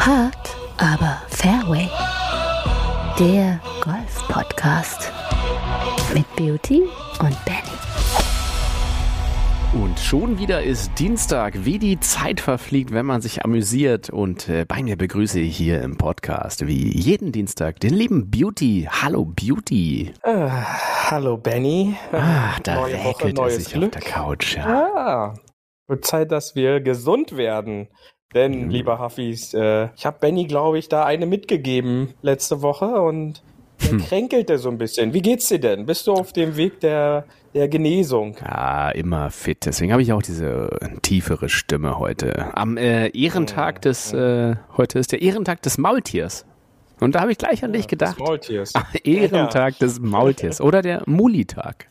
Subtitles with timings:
[0.00, 1.88] Hard, aber Fairway.
[3.18, 5.12] Der Golf-Podcast
[6.14, 6.84] mit Beauty
[7.20, 7.60] und Benny.
[9.84, 14.08] Und schon wieder ist Dienstag, wie die Zeit verfliegt, wenn man sich amüsiert.
[14.08, 18.88] Und äh, bei mir begrüße ich hier im Podcast, wie jeden Dienstag, den lieben Beauty.
[18.90, 20.12] Hallo Beauty.
[20.22, 20.48] Äh,
[21.10, 21.94] hallo Benny.
[22.10, 23.94] Ah, da Neue Woche, räkelt er neues sich Glück.
[23.96, 24.56] auf der Couch.
[24.56, 24.64] Ja.
[24.66, 25.34] Ah,
[25.88, 27.88] wird Zeit, dass wir gesund werden.
[28.34, 28.70] Denn, Mhm.
[28.70, 33.42] lieber Hafis, äh, ich habe Benny, glaube ich, da eine mitgegeben letzte Woche und
[33.82, 33.98] der Hm.
[34.04, 35.14] kränkelte so ein bisschen.
[35.14, 35.86] Wie geht's dir denn?
[35.86, 37.24] Bist du auf dem Weg der,
[37.54, 38.36] der Genesung?
[38.44, 39.64] Ja, immer fit.
[39.66, 40.68] Deswegen habe ich auch diese
[41.02, 42.56] tiefere Stimme heute.
[42.56, 46.44] Am äh, Ehrentag des, äh, heute ist der Ehrentag des Maultiers.
[47.00, 48.18] Und da habe ich gleich an dich gedacht.
[48.20, 48.72] Des Maultiers.
[49.04, 51.86] Ehrentag des Maultiers oder der Mulitag.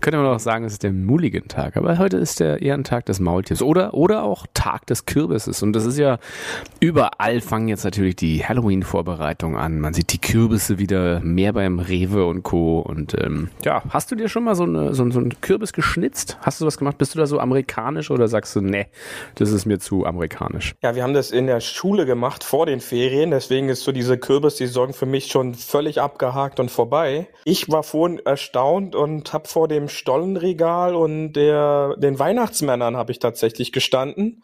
[0.00, 3.62] Könnte man auch sagen, es ist der Mulligan-Tag, aber heute ist der Ehrentag des Maultiers
[3.62, 5.62] oder, oder auch Tag des Kürbisses.
[5.62, 6.18] Und das ist ja,
[6.80, 9.80] überall fangen jetzt natürlich die Halloween-Vorbereitungen an.
[9.80, 12.80] Man sieht die Kürbisse wieder mehr beim Rewe und Co.
[12.80, 16.38] Und ähm, ja, hast du dir schon mal so, eine, so, so einen Kürbis geschnitzt?
[16.42, 16.98] Hast du was gemacht?
[16.98, 18.86] Bist du da so amerikanisch oder sagst du, nee,
[19.36, 20.74] das ist mir zu amerikanisch?
[20.82, 24.18] Ja, wir haben das in der Schule gemacht vor den Ferien, deswegen ist so diese
[24.18, 27.28] Kürbissaison für mich schon völlig abgehakt und vorbei.
[27.44, 33.18] Ich war vorhin erstaunt und habe vor dem Stollenregal und der, den Weihnachtsmännern habe ich
[33.18, 34.42] tatsächlich gestanden,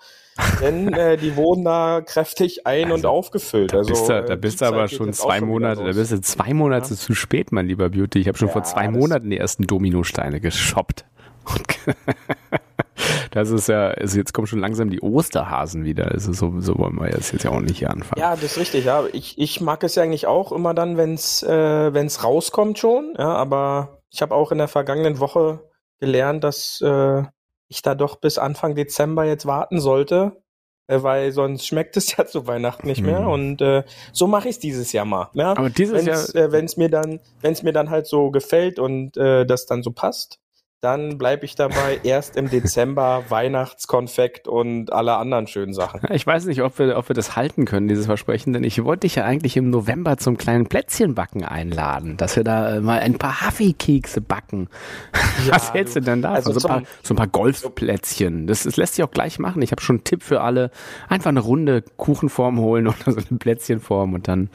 [0.61, 3.73] denn äh, die wurden da kräftig ein- und aufgefüllt.
[3.73, 6.21] Da also, bist du, äh, da bist du aber schon zwei Monate, da bist du
[6.21, 8.19] zwei Monate zu spät, mein lieber Beauty.
[8.19, 11.05] Ich habe schon vor Ja, zwei das- Monaten die ersten Dominosteine geshoppt.
[13.31, 16.11] Das ist ja, also jetzt kommen schon langsam die Osterhasen wieder.
[16.11, 18.21] Also so, so wollen wir jetzt, jetzt ja auch nicht hier anfangen.
[18.21, 19.05] Ja, das ist richtig, ja.
[19.13, 23.29] Ich, ich mag es ja eigentlich auch immer dann, wenn's äh, wenn's rauskommt schon, ja,
[23.35, 25.69] aber ich habe auch in der vergangenen Woche
[25.99, 27.23] gelernt, dass äh,
[27.69, 30.43] ich da doch bis Anfang Dezember jetzt warten sollte,
[30.87, 33.29] äh, weil sonst schmeckt es ja zu Weihnachten nicht mehr Hm.
[33.29, 35.53] und äh, so mache ich dieses Jahr mal, ja.
[35.53, 39.17] Aber dieses Wenn's, Jahr, äh, wenn's mir dann wenn's mir dann halt so gefällt und
[39.17, 40.39] äh, das dann so passt,
[40.83, 46.01] dann bleibe ich dabei erst im Dezember Weihnachtskonfekt und alle anderen schönen Sachen.
[46.03, 48.83] Ja, Ich weiß nicht, ob wir, ob wir das halten können, dieses Versprechen, denn ich
[48.85, 52.99] wollte dich ja eigentlich im November zum kleinen Plätzchenbacken einladen, dass wir da äh, mal
[52.99, 54.69] ein paar Huffy-Kekse backen.
[55.49, 56.37] Was hältst du denn davon?
[56.37, 58.49] also so, ein paar, so ein paar Golfplätzchen.
[58.49, 59.63] Das, das lässt sich auch gleich machen.
[59.63, 60.71] Ich habe schon einen Tipp für alle.
[61.09, 64.51] Einfach eine runde Kuchenform holen oder so eine Plätzchenform und dann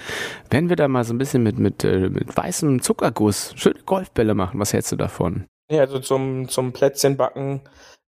[0.49, 4.35] werden wir da mal so ein bisschen mit, mit, äh, mit weißem Zuckerguss schöne Golfbälle
[4.35, 4.59] machen.
[4.59, 5.45] Was hältst du davon?
[5.69, 7.61] Ja, also zum, zum Plätzchenbacken,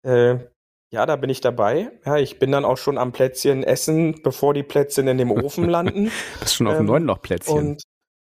[0.05, 0.35] äh,
[0.91, 1.91] ja, da bin ich dabei.
[2.05, 5.67] Ja, ich bin dann auch schon am Plätzchen essen, bevor die Plätzchen in dem Ofen
[5.69, 6.11] landen.
[6.39, 7.57] Bist schon auf dem Ähm, neuen Lochplätzchen.
[7.57, 7.81] Und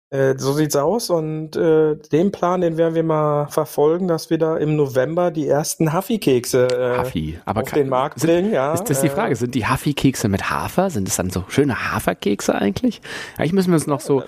[0.10, 1.10] äh, so sieht's aus.
[1.10, 5.48] Und äh, den Plan, den werden wir mal verfolgen, dass wir da im November die
[5.48, 7.40] ersten Huffy-Kekse äh, Huffy.
[7.46, 8.54] Aber auf kann- den Markt sind- bringen.
[8.54, 9.36] Ja, Ist das die äh, Frage?
[9.36, 10.90] Sind die Huffy-Kekse mit Hafer?
[10.90, 13.02] Sind es dann so schöne Haferkekse eigentlich?
[13.38, 14.24] Eigentlich müssen wir uns noch so,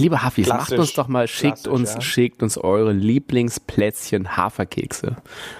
[0.00, 2.00] liebe Huffys, macht uns doch mal, schickt uns, ja.
[2.00, 5.16] schickt uns eure Lieblingsplätzchen Haferkekse.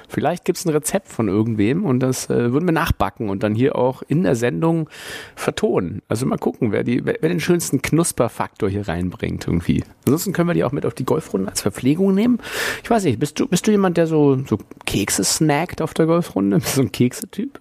[0.09, 3.76] Vielleicht gibt's ein Rezept von irgendwem und das äh, würden wir nachbacken und dann hier
[3.76, 4.88] auch in der Sendung
[5.37, 6.03] vertonen.
[6.09, 9.84] Also mal gucken, wer, die, wer, wer den schönsten Knusperfaktor hier reinbringt irgendwie.
[10.04, 12.38] Ansonsten können wir die auch mit auf die Golfrunde als Verpflegung nehmen.
[12.82, 16.06] Ich weiß nicht, bist du, bist du jemand, der so, so Kekse snackt auf der
[16.06, 16.59] Golfrunde?
[16.59, 17.60] Bist du so ein Keksetyp?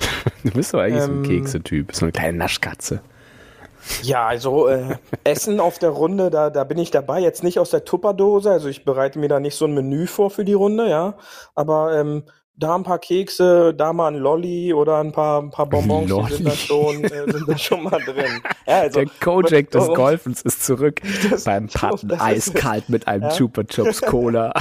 [0.42, 3.02] Du bist doch eigentlich so ein Ähm, Keksetyp, so eine kleine Naschkatze.
[4.02, 7.20] Ja, also äh, Essen auf der Runde, da, da bin ich dabei.
[7.20, 10.30] Jetzt nicht aus der Tupperdose, also ich bereite mir da nicht so ein Menü vor
[10.30, 11.16] für die Runde, ja.
[11.54, 12.24] Aber ähm,
[12.56, 16.34] da ein paar Kekse, da mal ein Lolli oder ein paar, ein paar Bonbons, die
[16.36, 16.56] sind da Lolli.
[16.56, 18.40] schon, äh, sind da schon mal drin.
[18.66, 21.00] Ja, also, Der Kojak des Golfens ist zurück
[21.30, 23.30] Das- beim Patten das eiskalt mit einem Ja.
[23.30, 24.52] Chupa Chups Cola.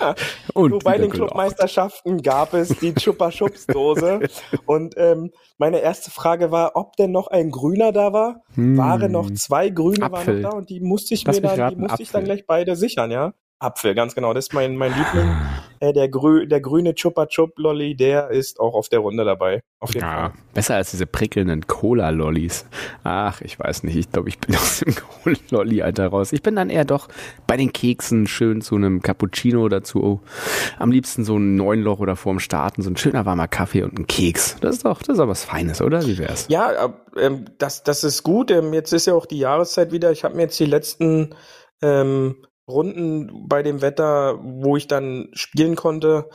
[0.00, 0.14] Ja,
[0.54, 1.10] Und Du, bei den.
[1.10, 4.20] Clubmeisterschaften gab es die Chupa Chups Dose
[4.66, 8.42] und ähm, meine erste Frage war, ob denn noch ein Grüner da war.
[8.56, 10.26] Waren noch zwei Grüne Apfel.
[10.34, 12.34] waren noch da und die musste ich Lass mir dann, die musste ich dann Apfel.
[12.36, 13.32] gleich beide sichern, ja.
[13.62, 14.34] Apfel, ganz genau.
[14.34, 15.36] Das ist mein, mein Liebling.
[15.80, 19.62] Äh, der, grü der grüne Chupa Chup Lolly, der ist auch auf der Runde dabei.
[19.80, 20.32] Auf jeden Ja, Fall.
[20.54, 22.66] besser als diese prickelnden Cola-Lollis.
[23.04, 23.96] Ach, ich weiß nicht.
[23.96, 26.32] Ich glaube, ich bin aus dem Cola-Lolli-Alter raus.
[26.32, 27.08] Ich bin dann eher doch
[27.46, 30.02] bei den Keksen schön zu einem Cappuccino dazu.
[30.02, 30.20] Oh,
[30.78, 34.06] am liebsten so ein Neunloch oder vorm Starten, so ein schöner warmer Kaffee und ein
[34.06, 34.56] Keks.
[34.60, 36.04] Das ist doch, das ist doch was Feines, oder?
[36.06, 36.46] Wie wär's?
[36.48, 38.50] Ja, ähm, das, das ist gut.
[38.50, 40.10] Ähm, jetzt ist ja auch die Jahreszeit wieder.
[40.12, 41.34] Ich habe mir jetzt die letzten
[41.82, 42.36] ähm,
[42.68, 46.28] Runden bei dem Wetter, wo ich dann spielen konnte,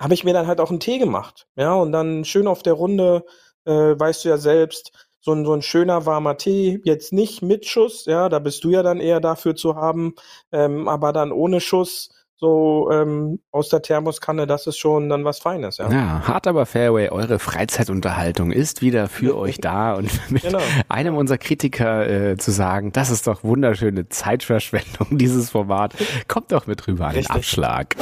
[0.00, 1.46] habe ich mir dann halt auch einen Tee gemacht.
[1.56, 3.24] Ja, und dann schön auf der Runde,
[3.64, 7.66] äh, weißt du ja selbst, so ein, so ein schöner warmer Tee, jetzt nicht mit
[7.66, 10.14] Schuss, ja, da bist du ja dann eher dafür zu haben,
[10.52, 12.10] ähm, aber dann ohne Schuss,
[12.44, 15.90] so ähm, aus der Thermoskanne, das ist schon dann was Feines, ja.
[15.90, 20.60] Ja, hart aber Fairway, eure Freizeitunterhaltung ist wieder für euch da und mit genau.
[20.90, 25.94] einem unserer Kritiker äh, zu sagen, das ist doch wunderschöne Zeitverschwendung, dieses Format.
[26.28, 27.96] Kommt doch mit rüber an den Abschlag.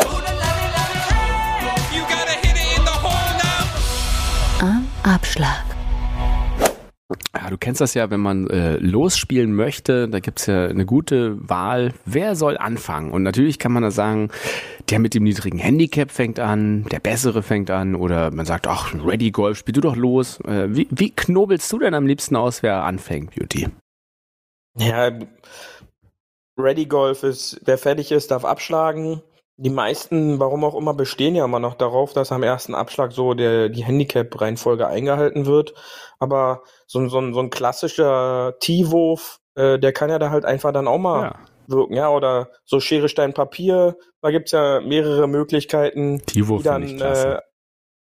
[4.60, 5.71] Am Abschlag.
[7.34, 11.36] Ja, du kennst das ja, wenn man äh, losspielen möchte, da gibt's ja eine gute
[11.48, 13.12] Wahl, wer soll anfangen.
[13.12, 14.30] Und natürlich kann man da sagen,
[14.90, 18.94] der mit dem niedrigen Handicap fängt an, der bessere fängt an oder man sagt, ach,
[18.94, 20.40] Ready Golf, spiel du doch los.
[20.40, 23.68] Äh, wie, wie knobelst du denn am liebsten aus, wer anfängt, Beauty?
[24.78, 25.10] Ja,
[26.58, 29.22] Ready Golf ist, wer fertig ist, darf abschlagen.
[29.56, 33.34] Die meisten, warum auch immer, bestehen ja immer noch darauf, dass am ersten Abschlag so
[33.34, 35.74] der, die Handicap-Reihenfolge eingehalten wird.
[36.18, 36.62] Aber
[36.92, 40.98] so, so, so ein klassischer T-Wurf, äh, der kann ja da halt einfach dann auch
[40.98, 41.34] mal ja.
[41.66, 47.38] wirken, ja, oder so Schere, Stein, Papier, da gibt's ja mehrere Möglichkeiten, die dann äh,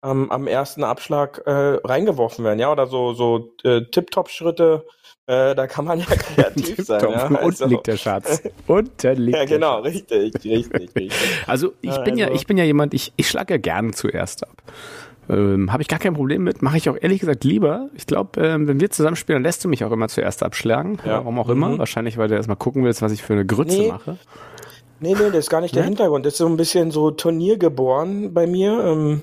[0.02, 4.86] am, am ersten Abschlag äh, reingeworfen werden, ja, oder so, so äh, Tip-Top-Schritte,
[5.26, 7.00] äh, da kann man ja kreativ sein.
[7.02, 7.24] Ja?
[7.24, 8.40] Unten also, liegt der Schatz.
[8.68, 11.12] Unten liegt Ja, genau, richtig, richtig, richtig.
[11.48, 14.44] Also ich bin also, ja, ich bin ja jemand, ich, ich schlage ja gerne zuerst
[14.44, 14.62] ab.
[15.28, 16.62] Ähm, Habe ich gar kein Problem mit.
[16.62, 17.88] Mache ich auch ehrlich gesagt lieber.
[17.94, 20.98] Ich glaube, ähm, wenn wir zusammenspielen, dann lässt du mich auch immer zuerst abschlagen.
[21.04, 21.18] Ja.
[21.18, 21.70] Warum auch immer.
[21.70, 21.78] Mhm.
[21.78, 23.88] Wahrscheinlich, weil du erstmal gucken willst, was ich für eine Grütze nee.
[23.88, 24.18] mache.
[25.00, 26.24] Nee, nee, das ist gar nicht der Hintergrund.
[26.24, 28.82] Das ist so ein bisschen so Turnier geboren bei mir.
[28.84, 29.22] Ähm,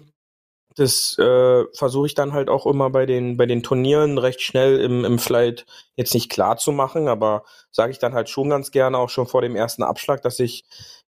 [0.75, 4.79] das äh, versuche ich dann halt auch immer bei den bei den Turnieren recht schnell
[4.79, 5.65] im, im Flight
[5.95, 9.27] jetzt nicht klar zu machen, aber sage ich dann halt schon ganz gerne auch schon
[9.27, 10.63] vor dem ersten Abschlag, dass ich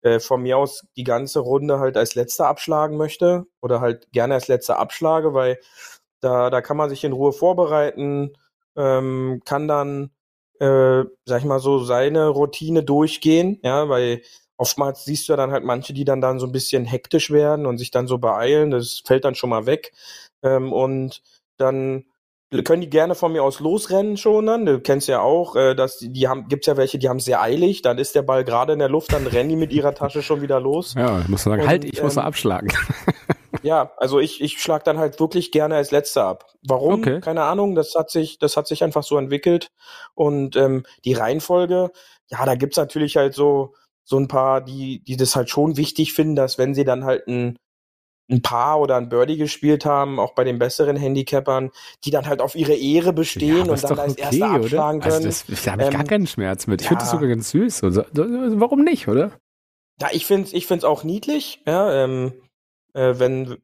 [0.01, 4.36] äh, von mir aus die ganze Runde halt als letzter abschlagen möchte oder halt gerne
[4.36, 5.60] als letzter abschlage, weil
[6.22, 8.34] da da kann man sich in Ruhe vorbereiten,
[8.75, 10.12] ähm, kann dann
[10.60, 14.22] äh, sag ich mal so seine Routine durchgehen, ja, weil
[14.57, 17.66] oftmals siehst du ja dann halt manche, die dann dann so ein bisschen hektisch werden
[17.66, 18.72] und sich dann so beeilen.
[18.72, 19.94] Das fällt dann schon mal weg.
[20.44, 21.22] Ähm, und
[21.57, 22.06] dann
[22.63, 24.66] können die gerne von mir aus losrennen schon dann.
[24.66, 27.42] Du kennst ja auch, äh, dass die, die haben, gibt's ja welche, die haben sehr
[27.42, 27.84] eilig.
[27.84, 30.42] Dann ist der Ball gerade in der Luft, dann rennen die mit ihrer Tasche schon
[30.42, 30.96] wieder los.
[30.96, 32.72] Ja, ich muss sagen, und, halt, ich ähm, muss abschlagen.
[33.62, 36.46] ja, also ich, ich schlag dann halt wirklich gerne als letzter ab.
[36.68, 36.96] Warum?
[36.96, 37.19] Okay.
[37.22, 37.75] Keine Ahnung.
[37.75, 39.69] Das hat sich, das hat sich einfach so entwickelt.
[40.16, 41.92] Und ähm, die Reihenfolge,
[42.30, 43.74] ja, da gibt's natürlich halt so,
[44.04, 47.28] so ein paar, die, die das halt schon wichtig finden, dass wenn sie dann halt
[47.28, 47.60] ein,
[48.29, 51.71] ein Paar oder ein Birdie gespielt haben, auch bei den besseren Handicapern,
[52.03, 55.13] die dann halt auf ihre Ehre bestehen ja, und dann als okay, erster abschlagen können.
[55.13, 56.81] Also das, da habe ich ähm, gar keinen Schmerz mit.
[56.81, 56.89] Ich ja.
[56.89, 57.83] finde das sogar ganz süß.
[57.83, 59.31] Also, warum nicht, oder?
[59.99, 62.33] Ja, ich finde es ich find's auch niedlich, ja, ähm,
[62.93, 63.57] äh, wenn,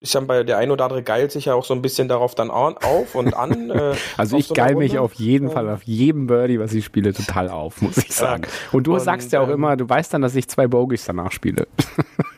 [0.00, 2.34] ich sag bei der ein oder andere geilt sich ja auch so ein bisschen darauf
[2.34, 3.70] dann auf und an.
[3.76, 7.12] Äh, also ich so geil mich auf jeden Fall, auf jedem Birdie, was ich spiele,
[7.12, 8.44] total auf, muss ich sagen.
[8.72, 11.04] Und du und, sagst ja auch ähm, immer, du weißt dann, dass ich zwei Bogies
[11.04, 11.66] danach spiele.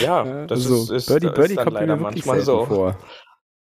[0.00, 2.96] ja, das also, ist, ist, Birdie, Birdie ist kommt leider manchmal so vor.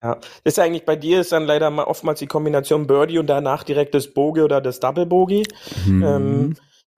[0.04, 3.64] Ja, das ist eigentlich bei dir ist dann leider oftmals die Kombination Birdie und danach
[3.64, 5.44] direkt das Bogey oder das Double Bogey.
[5.86, 6.04] Hm.
[6.04, 6.56] Ähm,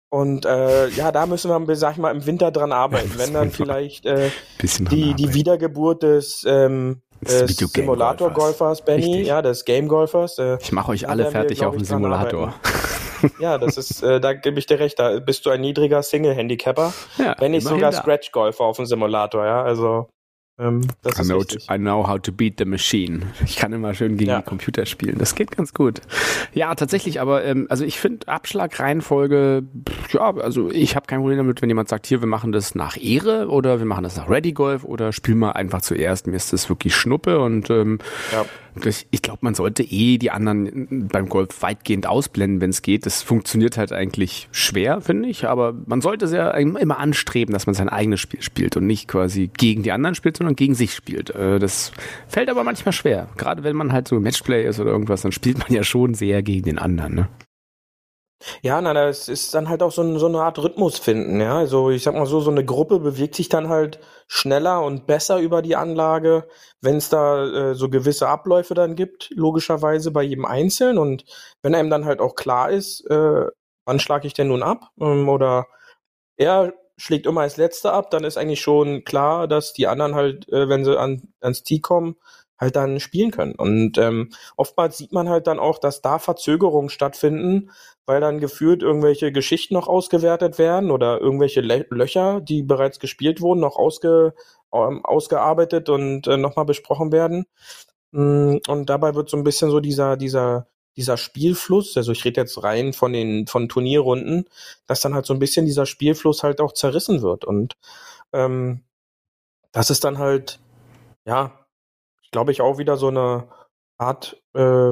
[0.09, 3.11] und äh, ja, da müssen wir, sag ich mal, im Winter dran arbeiten.
[3.17, 4.29] Wenn dann vielleicht äh,
[4.61, 9.27] die, die Wiedergeburt des, ähm, des Simulator-Golfers, Benny, Richtig.
[9.27, 10.39] ja, des Game-Golfers.
[10.39, 12.55] Äh, ich mache euch alle fertig wir, auf dem Simulator.
[13.39, 16.93] ja, das ist, äh, da gebe ich dir recht, da bist du ein niedriger Single-Handicapper.
[17.17, 20.07] Ja, wenn nicht sogar Scratch-Golfer auf dem Simulator, ja, also
[20.57, 23.33] ähm, I, know to, I, know how to beat the machine.
[23.43, 24.37] Ich kann immer schön gegen ja.
[24.37, 25.17] die Computer spielen.
[25.17, 25.99] Das geht ganz gut.
[26.53, 29.63] Ja, tatsächlich, aber ähm, also ich finde Abschlagreihenfolge,
[30.13, 32.95] ja, also ich habe kein Problem damit, wenn jemand sagt, hier, wir machen das nach
[32.95, 36.25] Ehre oder wir machen das nach Ready Golf oder spiel mal einfach zuerst.
[36.25, 37.99] Mir ist das wirklich Schnuppe und ähm,
[38.31, 38.45] ja
[39.11, 43.05] ich, glaube, man sollte eh die anderen beim Golf weitgehend ausblenden, wenn es geht.
[43.05, 47.73] Das funktioniert halt eigentlich schwer, finde ich, aber man sollte sehr immer anstreben, dass man
[47.73, 51.29] sein eigenes Spiel spielt und nicht quasi gegen die anderen spielt, sondern gegen sich spielt.
[51.29, 51.91] Äh, das
[52.27, 53.27] fällt aber manchmal schwer.
[53.37, 56.43] Gerade wenn man halt so Matchplay ist oder irgendwas, dann spielt man ja schon sehr
[56.43, 57.15] gegen den anderen.
[57.15, 57.27] Ne?
[58.61, 61.57] Ja, na, das ist dann halt auch so, ein, so eine Art Rhythmus finden, ja.
[61.57, 65.39] Also ich sag mal so, so eine Gruppe bewegt sich dann halt schneller und besser
[65.39, 66.47] über die Anlage,
[66.81, 70.97] wenn es da äh, so gewisse Abläufe dann gibt, logischerweise bei jedem Einzelnen.
[70.97, 71.25] Und
[71.61, 73.45] wenn einem dann halt auch klar ist, äh,
[73.85, 74.89] wann schlage ich denn nun ab?
[74.99, 75.65] Ähm, oder
[76.37, 80.49] er schlägt immer als letzter ab, dann ist eigentlich schon klar, dass die anderen halt,
[80.49, 82.15] äh, wenn sie an, ans Tee kommen,
[82.57, 83.55] halt dann spielen können.
[83.55, 87.71] Und ähm, oftmals sieht man halt dann auch, dass da Verzögerungen stattfinden,
[88.05, 93.41] weil dann gefühlt irgendwelche Geschichten noch ausgewertet werden oder irgendwelche Le Löcher, die bereits gespielt
[93.41, 94.33] wurden, noch ausge,
[94.73, 97.45] ähm, ausgearbeitet und äh, nochmal besprochen werden.
[98.11, 102.41] Mm, und dabei wird so ein bisschen so dieser, dieser dieser Spielfluss, also ich rede
[102.41, 104.45] jetzt rein von den von Turnierrunden,
[104.87, 107.45] dass dann halt so ein bisschen dieser Spielfluss halt auch zerrissen wird.
[107.45, 107.75] Und
[108.33, 108.81] ähm,
[109.71, 110.59] das ist dann halt,
[111.25, 111.64] ja,
[112.35, 113.47] glaube ich auch wieder so eine
[113.97, 114.91] Art äh,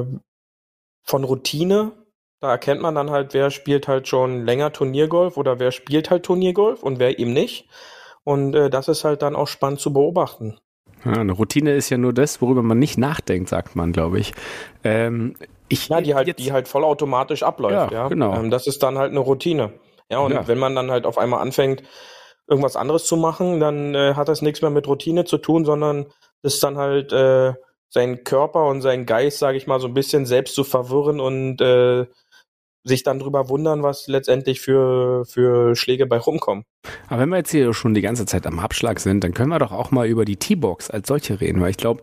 [1.02, 1.92] von Routine.
[2.40, 6.22] Da erkennt man dann halt, wer spielt halt schon länger Turniergolf oder wer spielt halt
[6.22, 7.68] Turniergolf und wer eben nicht.
[8.22, 10.58] Und äh, das ist halt dann auch spannend zu beobachten.
[11.04, 14.32] Ja, eine Routine ist ja nur das, worüber man nicht nachdenkt, sagt man, glaube ich.
[14.82, 15.36] Ähm,
[15.68, 15.88] ich.
[15.88, 18.04] Ja, die halt, jetzt, die halt vollautomatisch abläuft, ja.
[18.04, 18.08] ja.
[18.08, 18.34] Genau.
[18.36, 19.74] Ähm, das ist dann halt eine Routine.
[20.10, 20.48] Ja, und ja.
[20.48, 21.82] wenn man dann halt auf einmal anfängt,
[22.46, 26.06] irgendwas anderes zu machen, dann äh, hat das nichts mehr mit Routine zu tun, sondern
[26.44, 27.54] ist dann halt äh,
[27.88, 31.60] seinen Körper und seinen Geist, sage ich mal, so ein bisschen selbst zu verwirren und
[31.60, 32.06] äh,
[32.84, 36.64] sich dann drüber wundern, was letztendlich für, für Schläge bei rumkommen.
[37.08, 39.58] Aber wenn wir jetzt hier schon die ganze Zeit am Abschlag sind, dann können wir
[39.58, 42.02] doch auch mal über die T-Box als solche reden, weil ich glaube,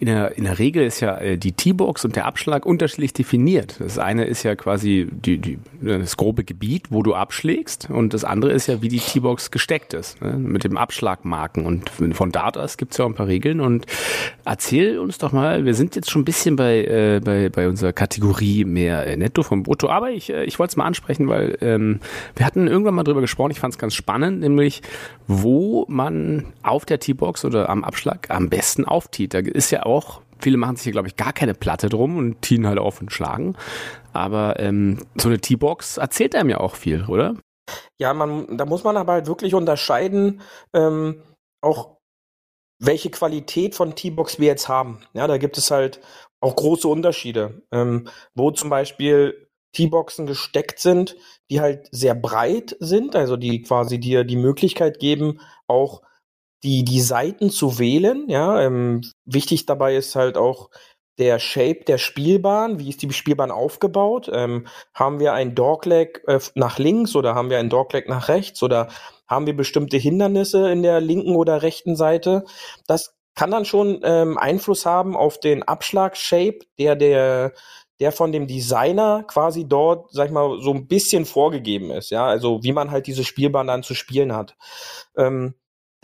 [0.00, 3.76] in der, in der Regel ist ja äh, die T-Box und der Abschlag unterschiedlich definiert.
[3.78, 8.24] Das eine ist ja quasi die, die, das grobe Gebiet, wo du abschlägst und das
[8.24, 10.32] andere ist ja, wie die T-Box gesteckt ist, ne?
[10.32, 11.64] mit dem Abschlagmarken.
[11.64, 13.86] Und von Datas gibt es ja auch ein paar Regeln und
[14.44, 17.92] erzähl uns doch mal, wir sind jetzt schon ein bisschen bei, äh, bei, bei unserer
[17.92, 21.56] Kategorie mehr äh, Netto vom Brutto, aber ich, äh, ich wollte es mal ansprechen, weil
[21.60, 22.00] ähm,
[22.34, 24.82] wir hatten irgendwann mal drüber gesprochen, ich fand es ganz spannend, nämlich
[25.26, 29.34] wo man auf der T-Box oder am Abschlag am besten auftiet.
[29.34, 32.42] Da ist ja auch, viele machen sich hier, glaube ich, gar keine Platte drum und
[32.42, 33.56] tiehen halt auf und schlagen.
[34.12, 37.34] Aber ähm, so eine T-Box erzählt einem ja auch viel, oder?
[37.98, 40.42] Ja, man, da muss man aber halt wirklich unterscheiden,
[40.74, 41.22] ähm,
[41.62, 41.96] auch
[42.78, 45.00] welche Qualität von T-Box wir jetzt haben.
[45.14, 46.00] Ja, da gibt es halt
[46.40, 51.16] auch große Unterschiede, ähm, wo zum Beispiel T-Boxen gesteckt sind,
[51.50, 56.02] die halt sehr breit sind, also die quasi dir die Möglichkeit geben, auch
[56.64, 58.28] die, die Seiten zu wählen.
[58.28, 60.70] Ja, ähm, wichtig dabei ist halt auch
[61.18, 62.78] der Shape der Spielbahn.
[62.78, 64.30] Wie ist die Spielbahn aufgebaut?
[64.32, 68.62] Ähm, haben wir ein Dogleg äh, nach links oder haben wir ein Dogleg nach rechts
[68.62, 68.88] oder
[69.28, 72.44] haben wir bestimmte Hindernisse in der linken oder rechten Seite?
[72.86, 77.52] Das kann dann schon ähm, Einfluss haben auf den Abschlag-Shape, der der
[78.00, 82.26] der von dem Designer quasi dort, sag ich mal, so ein bisschen vorgegeben ist, ja,
[82.26, 84.56] also wie man halt diese Spielbahn dann zu spielen hat.
[85.16, 85.54] Ähm,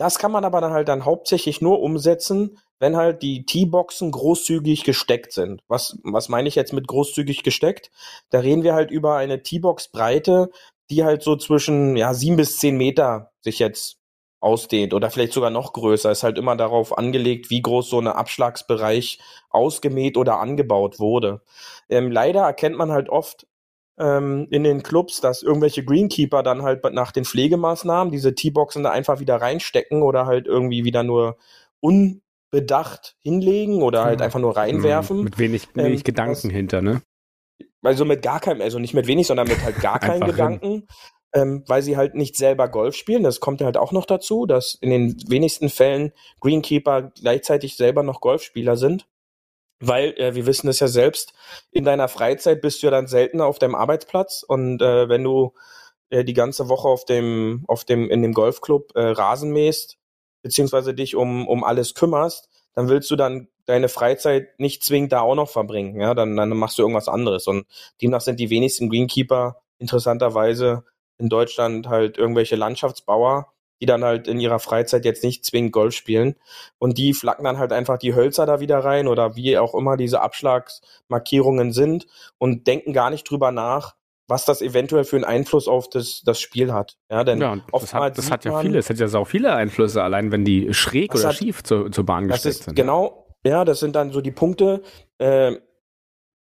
[0.01, 4.83] das kann man aber dann halt dann hauptsächlich nur umsetzen, wenn halt die T-Boxen großzügig
[4.83, 5.61] gesteckt sind.
[5.67, 7.91] Was, was meine ich jetzt mit großzügig gesteckt?
[8.31, 10.49] Da reden wir halt über eine T-Box-Breite,
[10.89, 13.99] die halt so zwischen ja, sieben bis zehn Meter sich jetzt
[14.39, 16.09] ausdehnt oder vielleicht sogar noch größer.
[16.09, 19.19] Ist halt immer darauf angelegt, wie groß so ein Abschlagsbereich
[19.51, 21.43] ausgemäht oder angebaut wurde.
[21.89, 23.45] Ähm, leider erkennt man halt oft
[23.97, 28.91] ähm, in den Clubs, dass irgendwelche Greenkeeper dann halt nach den Pflegemaßnahmen diese T-Boxen da
[28.91, 31.37] einfach wieder reinstecken oder halt irgendwie wieder nur
[31.79, 35.23] unbedacht hinlegen oder halt einfach nur reinwerfen.
[35.23, 37.01] Mit wenig, wenig ähm, Gedanken was, hinter, ne?
[37.83, 40.87] Also mit gar keinem, also nicht mit wenig, sondern mit halt gar keinen Gedanken
[41.33, 43.23] ähm, weil sie halt nicht selber Golf spielen.
[43.23, 48.21] Das kommt halt auch noch dazu, dass in den wenigsten Fällen Greenkeeper gleichzeitig selber noch
[48.21, 49.07] Golfspieler sind.
[49.81, 51.33] Weil, äh, wir wissen es ja selbst,
[51.71, 55.53] in deiner Freizeit bist du ja dann seltener auf deinem Arbeitsplatz und äh, wenn du
[56.09, 59.97] äh, die ganze Woche auf dem, auf dem, in dem Golfclub äh, Rasen mähst,
[60.43, 65.21] beziehungsweise dich um, um alles kümmerst, dann willst du dann deine Freizeit nicht zwingend da
[65.21, 67.65] auch noch verbringen, ja, dann, dann machst du irgendwas anderes und
[68.01, 70.83] demnach sind die wenigsten Greenkeeper interessanterweise
[71.17, 75.93] in Deutschland halt irgendwelche Landschaftsbauer, die dann halt in ihrer Freizeit jetzt nicht zwingend Golf
[75.95, 76.35] spielen.
[76.77, 79.97] Und die flacken dann halt einfach die Hölzer da wieder rein oder wie auch immer
[79.97, 82.05] diese Abschlagsmarkierungen sind
[82.37, 83.95] und denken gar nicht drüber nach,
[84.27, 86.97] was das eventuell für einen Einfluss auf das, das Spiel hat.
[87.09, 90.01] Ja, denn ja, das hat, das hat ja viele, es hat ja auch viele Einflüsse,
[90.03, 92.75] allein wenn die schräg oder hat, schief zur, zur Bahn gesteckt sind.
[92.75, 94.83] Genau, ja, das sind dann so die Punkte.
[95.17, 95.57] Äh,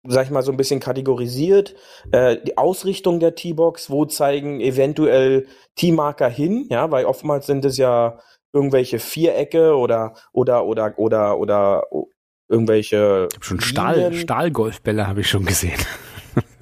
[0.07, 1.75] sag ich mal, so ein bisschen kategorisiert.
[2.11, 7.77] Äh, die Ausrichtung der T-Box, wo zeigen eventuell T-Marker hin, ja, weil oftmals sind es
[7.77, 8.19] ja
[8.53, 11.83] irgendwelche Vierecke oder oder oder oder oder
[12.47, 15.79] irgendwelche ich hab schon Stahl Stahlgolfbälle habe ich schon gesehen.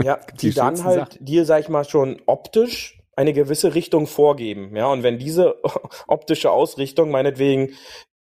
[0.01, 4.75] Ja, die, die dann halt dir sag ich mal schon optisch eine gewisse Richtung vorgeben,
[4.75, 5.55] ja, und wenn diese
[6.07, 7.69] optische Ausrichtung meinetwegen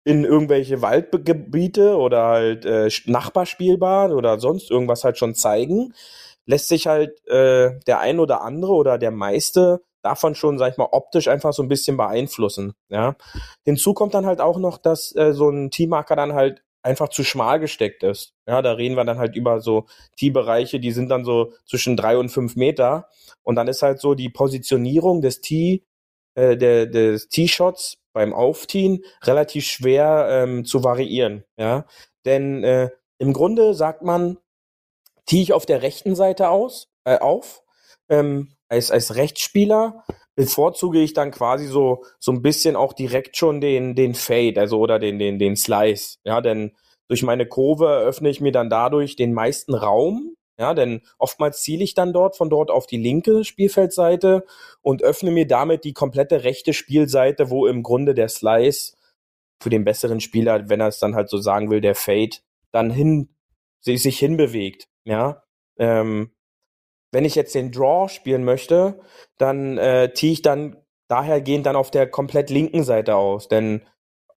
[0.06, 5.94] in irgendwelche Waldgebiete oder halt äh, Nachbarspielbahn oder sonst irgendwas halt schon zeigen,
[6.46, 10.78] lässt sich halt äh, der ein oder andere oder der meiste davon schon, sag ich
[10.78, 12.74] mal, optisch einfach so ein bisschen beeinflussen.
[12.88, 13.16] Ja.
[13.64, 17.24] Hinzu kommt dann halt auch noch, dass äh, so ein T-Marker dann halt einfach zu
[17.24, 18.32] schmal gesteckt ist.
[18.46, 19.86] Ja, da reden wir dann halt über so
[20.18, 23.08] T-Bereiche, die sind dann so zwischen drei und fünf Meter.
[23.42, 25.82] Und dann ist halt so die Positionierung des T,
[26.36, 31.44] äh, der, des T-Shots beim Aufziehen relativ schwer ähm, zu variieren.
[31.58, 31.84] Ja?
[32.24, 34.38] Denn äh, im Grunde sagt man,
[35.26, 37.62] tee ich auf der rechten Seite aus, äh, auf.
[38.08, 40.02] Ähm, als, als Rechtsspieler
[40.34, 44.78] bevorzuge ich dann quasi so, so ein bisschen auch direkt schon den, den Fade, also
[44.78, 46.16] oder den, den, den Slice.
[46.24, 46.74] Ja, denn
[47.08, 50.35] durch meine Kurve öffne ich mir dann dadurch den meisten Raum.
[50.58, 54.44] Ja, denn oftmals ziele ich dann dort von dort auf die linke Spielfeldseite
[54.80, 58.96] und öffne mir damit die komplette rechte Spielseite, wo im Grunde der Slice
[59.62, 62.36] für den besseren Spieler, wenn er es dann halt so sagen will, der Fade,
[62.72, 63.28] dann hin,
[63.80, 64.88] sich hinbewegt.
[65.04, 65.42] Ja,
[65.78, 66.32] ähm,
[67.12, 69.00] wenn ich jetzt den Draw spielen möchte,
[69.38, 70.76] dann äh, ziehe ich dann
[71.08, 73.48] dahergehend dann auf der komplett linken Seite aus.
[73.48, 73.82] Denn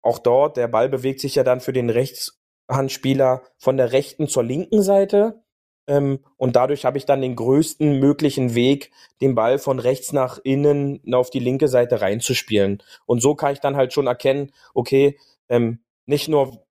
[0.02, 4.44] auch dort, der Ball bewegt sich ja dann für den Rechtshandspieler von der rechten zur
[4.44, 5.42] linken Seite.
[5.88, 10.38] Ähm, und dadurch habe ich dann den größten möglichen Weg, den Ball von rechts nach
[10.44, 12.82] innen auf die linke Seite reinzuspielen.
[13.06, 15.18] Und so kann ich dann halt schon erkennen, okay,
[15.48, 16.62] ähm, nicht nur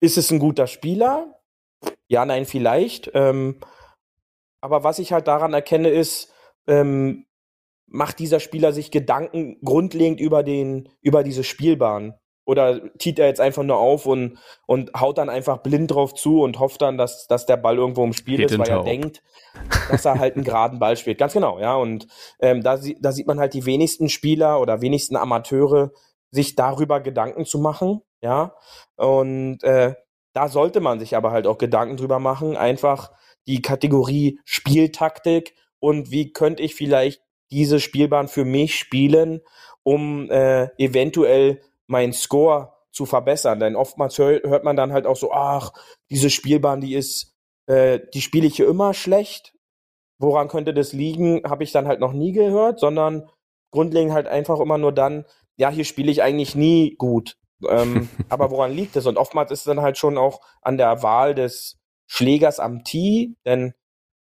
[0.00, 1.40] ist es ein guter Spieler,
[2.08, 3.60] ja, nein, vielleicht, ähm,
[4.60, 6.32] aber was ich halt daran erkenne, ist,
[6.66, 7.26] ähm,
[7.86, 12.14] macht dieser Spieler sich Gedanken grundlegend über den, über diese Spielbahn?
[12.46, 16.42] Oder tiet er jetzt einfach nur auf und, und haut dann einfach blind drauf zu
[16.42, 19.22] und hofft dann, dass, dass der Ball irgendwo im Spiel Geht ist, weil er denkt,
[19.90, 21.18] dass er halt einen geraden Ball spielt.
[21.18, 21.74] Ganz genau, ja.
[21.74, 22.06] Und
[22.40, 25.90] ähm, da, da sieht man halt die wenigsten Spieler oder wenigsten Amateure
[26.30, 28.54] sich darüber Gedanken zu machen, ja.
[28.96, 29.94] Und äh,
[30.32, 33.10] da sollte man sich aber halt auch Gedanken drüber machen, einfach
[33.46, 39.40] die Kategorie Spieltaktik und wie könnte ich vielleicht diese Spielbahn für mich spielen,
[39.82, 43.60] um äh, eventuell meinen Score zu verbessern.
[43.60, 45.72] Denn oftmals hör, hört man dann halt auch so, ach,
[46.10, 47.34] diese Spielbahn, die ist,
[47.66, 49.54] äh, die spiele ich hier immer schlecht.
[50.18, 53.28] Woran könnte das liegen, habe ich dann halt noch nie gehört, sondern
[53.70, 55.26] grundlegend halt einfach immer nur dann,
[55.58, 57.36] ja, hier spiele ich eigentlich nie gut.
[57.68, 59.06] ähm, aber woran liegt es?
[59.06, 63.34] Und oftmals ist es dann halt schon auch an der Wahl des Schlägers am Tee,
[63.44, 63.74] denn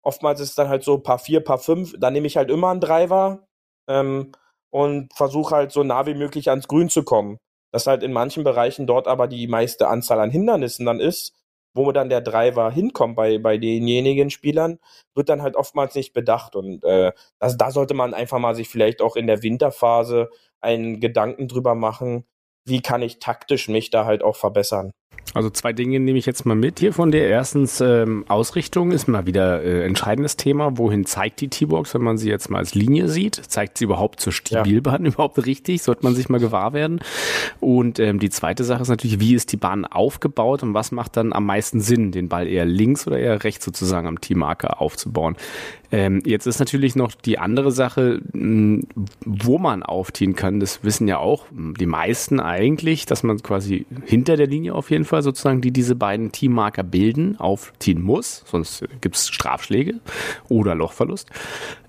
[0.01, 2.69] oftmals ist es dann halt so paar vier, paar fünf, da nehme ich halt immer
[2.69, 3.47] einen Driver
[3.87, 4.31] ähm,
[4.71, 7.37] und versuche halt so nah wie möglich ans Grün zu kommen.
[7.73, 11.33] Dass halt in manchen Bereichen dort aber die meiste Anzahl an Hindernissen dann ist,
[11.73, 14.79] wo dann der Driver hinkommt bei, bei denjenigen Spielern,
[15.15, 16.55] wird dann halt oftmals nicht bedacht.
[16.55, 20.29] Und äh, das, da sollte man einfach mal sich vielleicht auch in der Winterphase
[20.61, 22.25] einen Gedanken drüber machen,
[22.65, 24.93] wie kann ich taktisch mich da halt auch verbessern.
[25.33, 27.25] Also zwei Dinge nehme ich jetzt mal mit hier von dir.
[27.27, 30.77] Erstens, ähm, Ausrichtung ist mal wieder äh, entscheidendes Thema.
[30.77, 33.35] Wohin zeigt die T-Box, wenn man sie jetzt mal als Linie sieht?
[33.35, 35.11] Zeigt sie überhaupt zur Spielbahn ja.
[35.13, 35.81] überhaupt richtig?
[35.81, 36.99] Sollte man sich mal gewahr werden.
[37.59, 41.17] Und ähm, die zweite Sache ist natürlich, wie ist die Bahn aufgebaut und was macht
[41.17, 45.35] dann am meisten Sinn, den Ball eher links oder eher rechts sozusagen am T-Marker aufzubauen?
[45.93, 48.87] Ähm, jetzt ist natürlich noch die andere Sache, hm,
[49.25, 50.59] wo man aufziehen kann.
[50.59, 55.02] Das wissen ja auch die meisten eigentlich, dass man quasi hinter der Linie auf jeden
[55.05, 58.43] Fall sozusagen, die diese beiden Teammarker bilden, aufziehen muss.
[58.45, 59.95] Sonst gibt es Strafschläge
[60.49, 61.29] oder Lochverlust.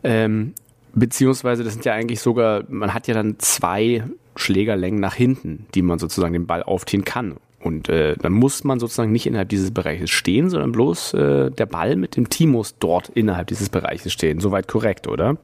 [0.02, 0.54] Ähm,
[0.94, 4.04] beziehungsweise das sind ja eigentlich sogar, man hat ja dann zwei
[4.36, 7.36] Schlägerlängen nach hinten, die man sozusagen den Ball aufziehen kann.
[7.60, 11.66] Und äh, dann muss man sozusagen nicht innerhalb dieses Bereiches stehen, sondern bloß äh, der
[11.66, 14.38] Ball mit dem Team muss dort innerhalb dieses Bereiches stehen.
[14.38, 15.38] Soweit korrekt, oder?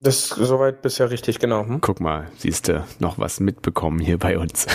[0.00, 1.66] Das ist soweit bisher richtig, genau.
[1.66, 1.80] Hm?
[1.80, 4.66] Guck mal, siehst du, noch was mitbekommen hier bei uns.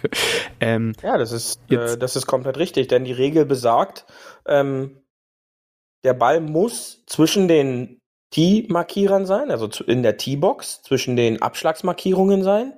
[0.60, 4.06] ähm, ja, das ist, äh, das ist komplett richtig, denn die Regel besagt,
[4.46, 5.02] ähm,
[6.04, 7.98] der Ball muss zwischen den
[8.30, 12.72] T-Markierern sein, also in der T-Box, zwischen den Abschlagsmarkierungen sein,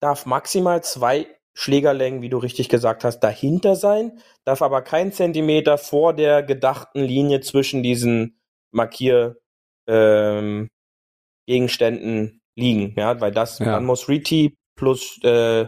[0.00, 5.78] darf maximal zwei Schlägerlängen, wie du richtig gesagt hast, dahinter sein, darf aber kein Zentimeter
[5.78, 8.40] vor der gedachten Linie zwischen diesen
[8.72, 9.38] Markiergegenständen
[9.86, 10.70] ähm,
[12.56, 13.66] liegen, ja, weil das, ja.
[13.66, 15.66] dann muss Reti plus, äh,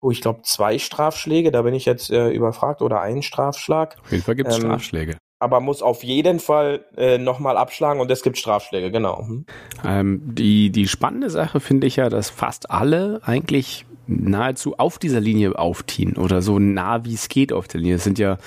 [0.00, 3.98] oh, ich glaube, zwei Strafschläge, da bin ich jetzt äh, überfragt, oder einen Strafschlag.
[4.00, 8.00] Auf jeden Fall gibt es ähm, Strafschläge aber muss auf jeden Fall äh, nochmal abschlagen
[8.00, 9.22] und es gibt Strafschläge, genau.
[9.22, 9.44] Mhm.
[9.84, 15.20] Ähm, die, die spannende Sache finde ich ja, dass fast alle eigentlich nahezu auf dieser
[15.20, 17.96] Linie aufziehen oder so nah wie es geht auf der Linie.
[17.96, 18.38] Das sind ja,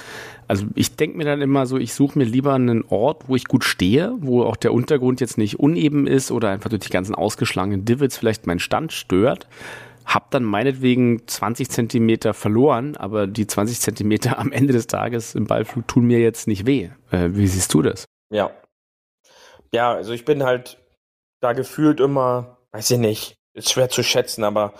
[0.47, 3.45] also ich denke mir dann immer so, ich suche mir lieber einen Ort, wo ich
[3.45, 7.13] gut stehe, wo auch der Untergrund jetzt nicht uneben ist oder einfach durch die ganzen
[7.13, 9.47] ausgeschlagenen Divots vielleicht meinen Stand stört.
[10.07, 15.47] Hab dann meinetwegen 20 Zentimeter verloren, aber die 20 Zentimeter am Ende des Tages im
[15.47, 16.89] Ballflug tun mir jetzt nicht weh.
[17.11, 18.05] Äh, wie siehst du das?
[18.33, 18.51] Ja.
[19.73, 20.81] Ja, also ich bin halt
[21.41, 24.73] da gefühlt immer, weiß ich nicht, ist schwer zu schätzen, aber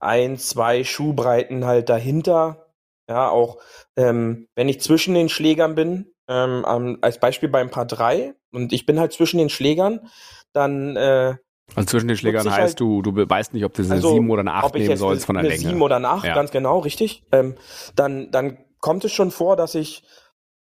[0.00, 2.72] ein, zwei Schuhbreiten halt dahinter.
[3.08, 3.58] Ja, auch
[3.96, 8.86] ähm, wenn ich zwischen den Schlägern bin, ähm, als Beispiel beim Paar 3 und ich
[8.86, 10.10] bin halt zwischen den Schlägern,
[10.52, 11.36] dann äh,
[11.74, 14.30] also zwischen den Schlägern heißt halt, du, du weißt nicht, ob du eine also, 7
[14.30, 15.68] oder eine 8 nehmen sollst von der eine Länge.
[15.68, 16.34] 7 oder eine 8, ja.
[16.34, 17.24] ganz genau, richtig.
[17.32, 17.56] Ähm,
[17.96, 20.04] dann, dann kommt es schon vor, dass ich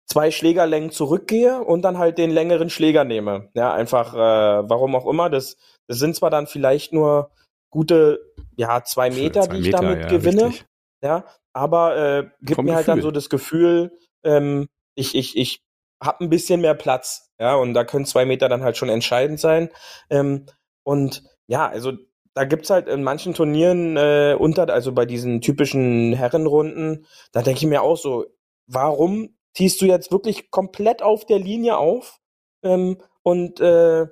[0.07, 3.51] zwei Schlägerlängen zurückgehe und dann halt den längeren Schläger nehme.
[3.55, 5.31] Ja, einfach, äh, warum auch immer.
[5.31, 5.57] Das,
[5.87, 7.31] das sind zwar dann vielleicht nur
[7.71, 8.21] gute,
[8.57, 10.47] ja, zwei Meter, zwei die ich Meter, damit ja, gewinne.
[10.47, 10.67] Richtig.
[11.03, 13.93] Ja, aber äh, gibt Vom mir halt dann so das Gefühl,
[14.25, 15.63] ähm, ich, ich, ich
[16.03, 17.31] habe ein bisschen mehr Platz.
[17.39, 19.71] Ja, und da können zwei Meter dann halt schon entscheidend sein.
[20.11, 20.47] Ähm,
[20.89, 21.93] und ja, also
[22.33, 27.59] da gibt's halt in manchen Turnieren äh, unter, also bei diesen typischen Herrenrunden, da denke
[27.59, 28.25] ich mir auch so,
[28.67, 32.21] warum ziehst du jetzt wirklich komplett auf der Linie auf
[32.63, 34.07] ähm, und äh,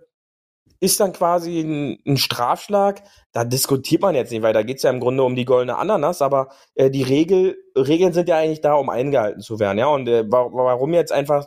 [0.78, 3.02] ist dann quasi ein, ein, Strafschlag.
[3.32, 6.20] Da diskutiert man jetzt nicht, weil da geht's ja im Grunde um die goldene Ananas,
[6.20, 9.78] aber äh, die Regel, Regeln sind ja eigentlich da, um eingehalten zu werden.
[9.78, 11.46] Ja, und äh, warum jetzt einfach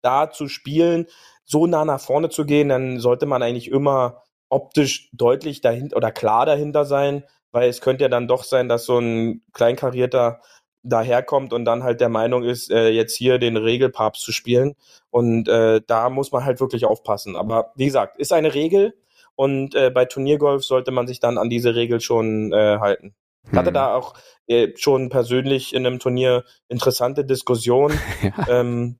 [0.00, 1.06] da zu spielen,
[1.44, 6.12] so nah nach vorne zu gehen, dann sollte man eigentlich immer optisch deutlich dahinter oder
[6.12, 10.40] klar dahinter sein, weil es könnte ja dann doch sein, dass so ein kleinkarierter
[10.82, 14.74] daherkommt und dann halt der Meinung ist, äh, jetzt hier den Regelpapst zu spielen.
[15.10, 17.36] Und äh, da muss man halt wirklich aufpassen.
[17.36, 18.94] Aber wie gesagt, ist eine Regel
[19.34, 23.14] und äh, bei Turniergolf sollte man sich dann an diese Regel schon äh, halten.
[23.44, 23.74] Ich hatte hm.
[23.74, 24.14] da auch
[24.46, 27.98] äh, schon persönlich in einem Turnier interessante Diskussionen.
[28.22, 28.48] ja.
[28.48, 28.98] Ähm,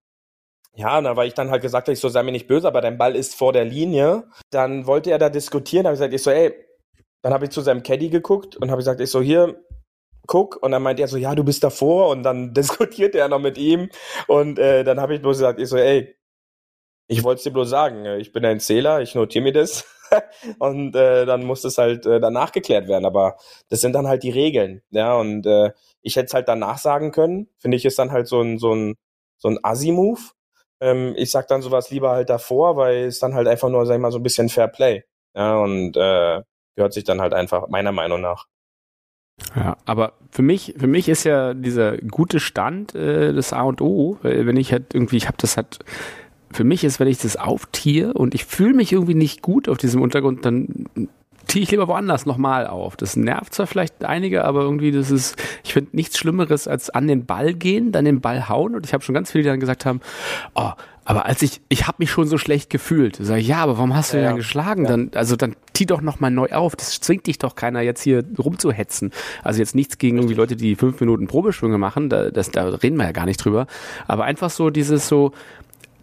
[0.74, 2.80] ja, da weil ich dann halt gesagt habe, ich so sei mir nicht böse, aber
[2.80, 4.24] dein Ball ist vor der Linie.
[4.50, 6.54] Dann wollte er da diskutieren, habe ich gesagt, ich so, ey,
[7.22, 9.62] dann habe ich zu seinem Caddy geguckt und habe gesagt, ich so, hier,
[10.26, 10.62] guck.
[10.62, 12.08] Und dann meint er so, ja, du bist davor.
[12.08, 13.90] Und dann diskutiert er noch mit ihm.
[14.28, 16.16] Und äh, dann habe ich bloß gesagt, ich so, ey,
[17.08, 19.84] ich wollte es dir bloß sagen, äh, ich bin ein Zähler, ich notiere mir das.
[20.58, 23.04] und äh, dann muss das halt äh, danach geklärt werden.
[23.04, 23.36] Aber
[23.68, 24.82] das sind dann halt die Regeln.
[24.90, 27.48] Ja, und äh, ich hätte es halt danach sagen können.
[27.58, 28.96] Finde ich, ist dann halt so ein, so ein,
[29.38, 30.20] so ein Assi-Move.
[30.80, 33.94] Ähm, ich sag dann sowas lieber halt davor, weil es dann halt einfach nur, sag
[33.94, 35.04] ich mal, so ein bisschen Fair Play.
[35.34, 36.42] Ja, und äh,
[36.76, 38.46] gehört sich dann halt einfach, meiner Meinung nach.
[39.56, 43.80] Ja, aber für mich, für mich ist ja dieser gute Stand äh, das A und
[43.80, 45.78] O, wenn ich halt irgendwie, ich habe das halt,
[46.52, 49.78] für mich ist, wenn ich das auftiere und ich fühle mich irgendwie nicht gut auf
[49.78, 50.88] diesem Untergrund, dann
[51.50, 52.96] ziehe ich lieber woanders nochmal auf.
[52.96, 57.08] Das nervt zwar vielleicht einige, aber irgendwie, das ist, ich finde nichts Schlimmeres als an
[57.08, 58.76] den Ball gehen, dann den Ball hauen.
[58.76, 60.00] Und ich habe schon ganz viele, die dann gesagt haben,
[60.54, 60.70] oh,
[61.04, 63.18] aber als ich, ich habe mich schon so schlecht gefühlt.
[63.20, 64.84] Sag ich, ja, aber warum hast du ja, ihn dann geschlagen?
[64.84, 64.90] Ja.
[64.90, 66.76] Dann, also dann zieh doch nochmal neu auf.
[66.76, 69.10] Das zwingt dich doch keiner jetzt hier rumzuhetzen.
[69.42, 72.10] Also jetzt nichts gegen irgendwie Leute, die fünf Minuten Probeschwünge machen.
[72.10, 73.66] Da, das, da reden wir ja gar nicht drüber.
[74.06, 75.32] Aber einfach so dieses so,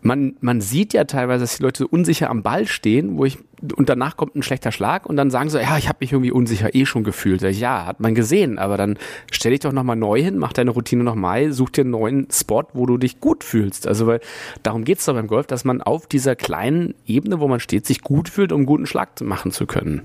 [0.02, 3.38] man, man sieht ja teilweise, dass die Leute so unsicher am Ball stehen, wo ich,
[3.76, 6.32] und danach kommt ein schlechter Schlag und dann sagen sie, ja, ich habe mich irgendwie
[6.32, 7.42] unsicher eh schon gefühlt.
[7.42, 8.98] Ja, hat man gesehen, aber dann
[9.32, 12.64] stell dich doch nochmal neu hin, mach deine Routine nochmal, such dir einen neuen Spot,
[12.74, 13.88] wo du dich gut fühlst.
[13.88, 14.20] Also, weil
[14.64, 18.02] darum geht's doch beim Golf, dass man auf dieser kleinen Ebene, wo man steht, sich
[18.02, 20.04] gut fühlt, um einen guten Schlag machen zu können.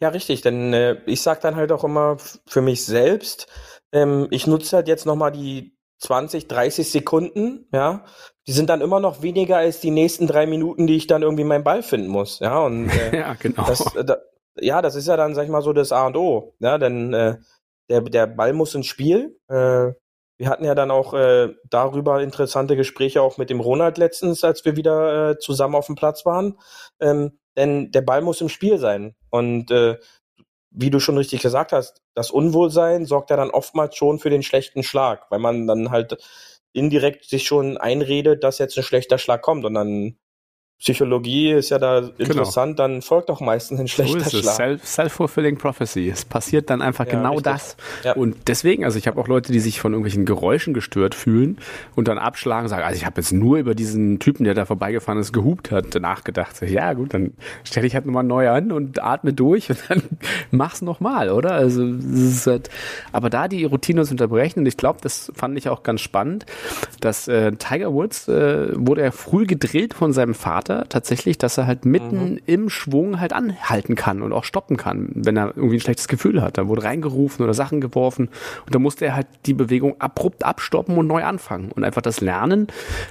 [0.00, 3.46] Ja, richtig, denn äh, ich sag dann halt auch immer für mich selbst,
[3.92, 8.04] ähm, ich nutze halt jetzt nochmal die 20, 30 Sekunden, ja,
[8.46, 11.44] die sind dann immer noch weniger als die nächsten drei Minuten, die ich dann irgendwie
[11.44, 13.64] meinen Ball finden muss, ja, und äh, ja, genau.
[13.66, 14.18] Das, äh, da,
[14.58, 17.12] ja, das ist ja dann, sag ich mal, so das A und O, ja, denn
[17.12, 17.36] äh,
[17.88, 19.38] der, der Ball muss ins Spiel.
[19.48, 19.92] Äh,
[20.38, 24.64] wir hatten ja dann auch äh, darüber interessante Gespräche auch mit dem Ronald letztens, als
[24.64, 26.58] wir wieder äh, zusammen auf dem Platz waren.
[27.00, 29.14] Ähm, denn der Ball muss im Spiel sein.
[29.30, 29.96] Und äh,
[30.70, 34.42] wie du schon richtig gesagt hast, das Unwohlsein sorgt ja dann oftmals schon für den
[34.42, 36.18] schlechten Schlag, weil man dann halt
[36.76, 39.64] indirekt sich schon einredet, dass jetzt ein schlechter Schlag kommt.
[39.64, 40.16] Und dann
[40.78, 42.12] Psychologie ist ja da genau.
[42.18, 42.88] interessant, genau.
[42.88, 44.84] dann folgt doch meistens ein schlechter so Schlag.
[44.84, 46.10] Self-fulfilling Prophecy.
[46.10, 47.44] Es passiert dann einfach ja, genau richtig.
[47.44, 47.76] das.
[48.04, 48.12] Ja.
[48.12, 51.56] Und deswegen, also ich habe auch Leute, die sich von irgendwelchen Geräuschen gestört fühlen
[51.94, 55.18] und dann abschlagen, sagen, also ich habe jetzt nur über diesen Typen, der da vorbeigefahren
[55.18, 56.60] ist, gehupt hat, nachgedacht.
[56.60, 57.32] Ja gut, dann
[57.64, 60.02] stelle ich halt nochmal neu an und atme durch und dann
[60.50, 61.52] mach's nochmal, oder?
[61.52, 61.86] Also
[62.44, 62.68] halt,
[63.12, 66.44] aber da die Routine zu unterbrechen, und ich glaube, das fand ich auch ganz spannend,
[67.00, 71.58] dass äh, Tiger Woods äh, wurde er früh gedrillt von seinem Vater Vater tatsächlich, dass
[71.58, 72.40] er halt mitten mhm.
[72.46, 76.42] im Schwung halt anhalten kann und auch stoppen kann, wenn er irgendwie ein schlechtes Gefühl
[76.42, 76.58] hat.
[76.58, 78.28] Da wurde reingerufen oder Sachen geworfen
[78.64, 81.70] und da musste er halt die Bewegung abrupt abstoppen und neu anfangen.
[81.72, 82.66] Und einfach das Lernen,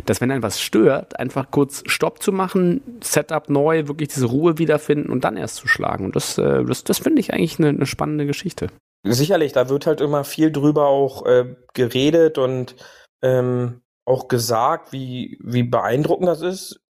[0.06, 4.58] dass wenn ein was stört, einfach kurz Stopp zu machen, Setup neu, wirklich diese Ruhe
[4.58, 6.06] wiederfinden und dann erst zu schlagen.
[6.06, 8.68] Und das, äh, das, das finde ich eigentlich eine, eine spannende Geschichte.
[9.04, 12.76] Sicherlich, da wird halt immer viel drüber auch äh, geredet und
[13.22, 16.85] ähm, auch gesagt, wie, wie beeindruckend das ist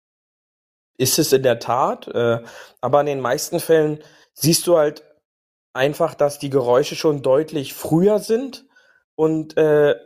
[0.96, 2.40] ist es in der Tat, äh,
[2.80, 3.98] aber in den meisten Fällen
[4.32, 5.04] siehst du halt
[5.72, 8.64] einfach, dass die Geräusche schon deutlich früher sind
[9.16, 9.96] und äh,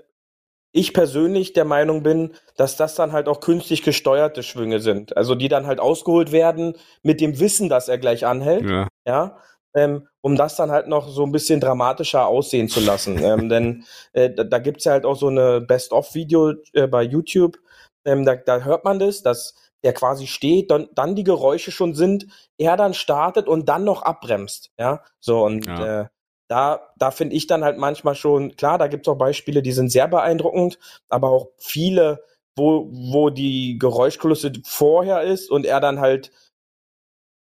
[0.72, 5.16] ich persönlich der Meinung bin, dass das dann halt auch künstlich gesteuerte Schwünge sind.
[5.16, 8.68] Also die dann halt ausgeholt werden mit dem Wissen, dass er gleich anhält.
[8.68, 8.88] Ja.
[9.06, 9.38] ja
[9.74, 13.18] ähm, um das dann halt noch so ein bisschen dramatischer aussehen zu lassen.
[13.22, 17.02] ähm, denn äh, da, da gibt es ja halt auch so eine Best-of-Video äh, bei
[17.02, 17.58] YouTube.
[18.04, 21.94] Ähm, da, da hört man das, dass der quasi steht, dann, dann die Geräusche schon
[21.94, 22.26] sind,
[22.58, 24.70] er dann startet und dann noch abbremst.
[24.78, 26.02] Ja, so und ja.
[26.02, 26.06] Äh,
[26.48, 29.72] da, da finde ich dann halt manchmal schon, klar, da gibt es auch Beispiele, die
[29.72, 30.78] sind sehr beeindruckend,
[31.10, 32.24] aber auch viele,
[32.56, 36.32] wo, wo die Geräuschkulisse vorher ist und er dann halt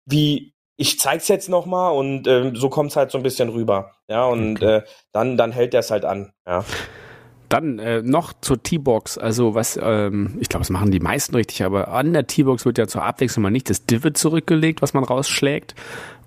[0.06, 3.92] wie ich zeig's jetzt noch mal und äh, so kommt's halt so ein bisschen rüber.
[4.08, 4.76] Ja, und okay.
[4.76, 6.32] äh, dann, dann hält der es halt an.
[6.46, 6.64] Ja.
[7.50, 9.18] Dann äh, noch zur T-Box.
[9.18, 12.78] Also was, ähm, ich glaube, das machen die meisten richtig, aber an der T-Box wird
[12.78, 15.74] ja zur Abwechslung mal nicht das Divot zurückgelegt, was man rausschlägt,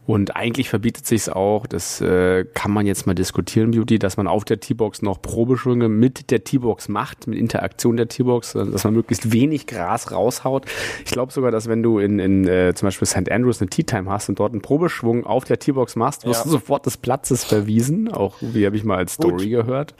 [0.05, 4.27] und eigentlich verbietet sich auch, das äh, kann man jetzt mal diskutieren, Beauty, dass man
[4.27, 8.83] auf der T-Box noch Probeschwünge mit der T-Box macht, mit Interaktion der T-Box, äh, dass
[8.83, 10.65] man möglichst wenig Gras raushaut.
[11.05, 13.31] Ich glaube sogar, dass wenn du in, in äh, zum Beispiel St.
[13.31, 16.43] Andrews eine Tea-Time hast und dort einen Probeschwung auf der T-Box machst, wirst ja.
[16.43, 18.11] du sofort des Platzes verwiesen.
[18.11, 19.65] Auch wie habe ich mal als Story Gut.
[19.65, 19.95] gehört.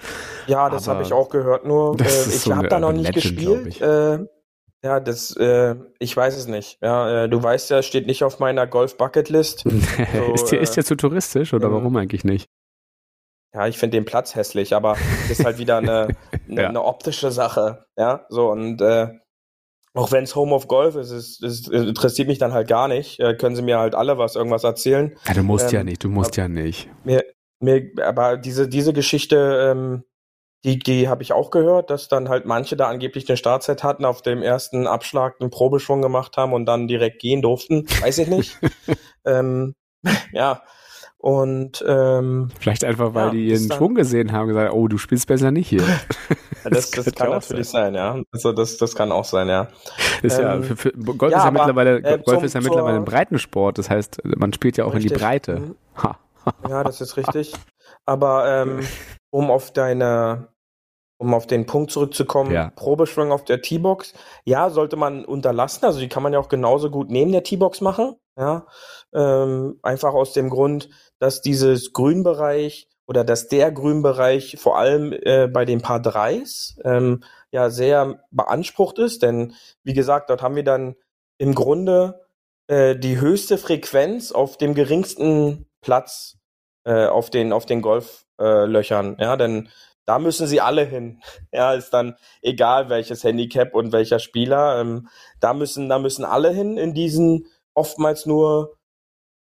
[0.48, 1.66] Ja, das habe ich auch gehört.
[1.66, 3.82] Nur äh, ich so habe da noch nicht Legend, gespielt.
[4.84, 6.78] Äh, ja, das, äh, ich weiß es nicht.
[6.82, 9.64] Ja, äh, du weißt ja, steht nicht auf meiner Golf-Bucket-List.
[10.14, 12.50] So, ist, dir, ist dir zu touristisch oder warum eigentlich nicht?
[13.54, 16.08] Ja, ich finde den Platz hässlich, aber das ist halt wieder eine,
[16.48, 16.70] eine, ja.
[16.70, 17.86] eine optische Sache.
[17.98, 19.10] Ja, so und äh,
[19.94, 23.20] auch wenn es Home of Golf ist, es, es, interessiert mich dann halt gar nicht.
[23.20, 25.16] Äh, können sie mir halt alle was irgendwas erzählen.
[25.28, 26.90] Ja, du musst ähm, ja nicht, du musst ja nicht.
[27.04, 27.24] Mir,
[27.60, 30.04] mir, aber diese, diese Geschichte, ähm,
[30.64, 34.06] die, die habe ich auch gehört, dass dann halt manche da angeblich eine Startset hatten,
[34.06, 37.86] auf dem ersten Abschlag einen Probeschwung gemacht haben und dann direkt gehen durften.
[38.02, 38.58] Weiß ich nicht.
[39.26, 39.76] ähm,
[40.32, 40.62] ja.
[41.18, 45.28] Und ähm, vielleicht einfach, weil ja, die ihren Schwung gesehen haben, gesagt, oh, du spielst
[45.28, 45.84] besser nicht hier.
[46.66, 47.94] das, das, das kann natürlich sein.
[47.94, 47.96] sein.
[47.96, 48.22] ja.
[48.32, 49.70] Also das, das kann auch sein, ja.
[50.22, 52.56] Ist ähm, ja für, für, Golf ja, ist ja aber, mittlerweile äh, Golf zum, ist
[52.56, 53.78] ja mittlerweile ein Breitensport.
[53.78, 55.12] Das heißt, man spielt ja auch richtig.
[55.12, 55.60] in die Breite.
[55.60, 55.76] Mhm.
[56.04, 56.20] Ha.
[56.68, 57.54] ja, das ist richtig.
[58.06, 58.82] Aber ähm,
[59.30, 60.50] um auf deine
[61.18, 62.72] um auf den Punkt zurückzukommen, ja.
[62.76, 64.14] Probeschwung auf der T-Box,
[64.46, 65.86] ja, sollte man unterlassen.
[65.86, 68.16] Also die kann man ja auch genauso gut neben der T-Box machen.
[68.38, 68.66] Ja,
[69.14, 75.48] ähm, einfach aus dem Grund, dass dieses Grünbereich oder dass der Grünbereich vor allem äh,
[75.48, 79.22] bei den Paar 3s ähm, ja sehr beansprucht ist.
[79.22, 80.96] Denn wie gesagt, dort haben wir dann
[81.38, 82.22] im Grunde
[82.68, 86.38] äh, die höchste Frequenz auf dem geringsten Platz
[86.86, 89.18] äh, auf den auf den Golflöchern.
[89.20, 89.70] ja, denn
[90.06, 91.22] da müssen sie alle hin.
[91.52, 94.80] Ja, ist dann egal welches Handicap und welcher Spieler.
[94.82, 95.08] Ähm,
[95.40, 98.78] da müssen, da müssen alle hin in diesen oftmals nur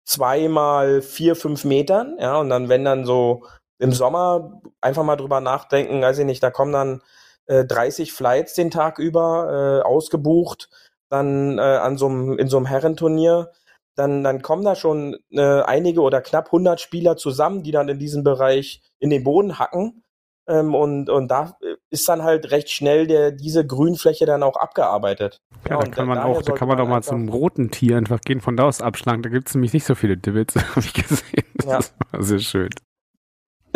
[0.05, 2.17] zweimal vier, fünf Metern.
[2.19, 3.45] Ja, und dann, wenn dann so
[3.79, 7.01] im Sommer einfach mal drüber nachdenken, weiß ich nicht, da kommen dann
[7.47, 10.69] äh, 30 Flights den Tag über äh, ausgebucht,
[11.09, 13.51] dann äh, an so einem, in so einem Herrenturnier.
[13.95, 17.97] Dann, dann kommen da schon äh, einige oder knapp 100 Spieler zusammen, die dann in
[17.97, 20.03] diesem Bereich in den Boden hacken
[20.47, 21.57] ähm, und, und da
[21.89, 25.19] ist dann halt recht schnell der, diese Grünfläche dann auch abgearbert.
[25.19, 25.29] Ja,
[25.69, 28.39] ja da kann man auch, da kann man doch mal zum roten Tier einfach gehen,
[28.39, 29.23] von da aus abschlagen.
[29.23, 31.43] Da gibt es nämlich nicht so viele Divots, habe ich gesehen.
[31.55, 31.79] Das ja.
[32.11, 32.69] war sehr schön.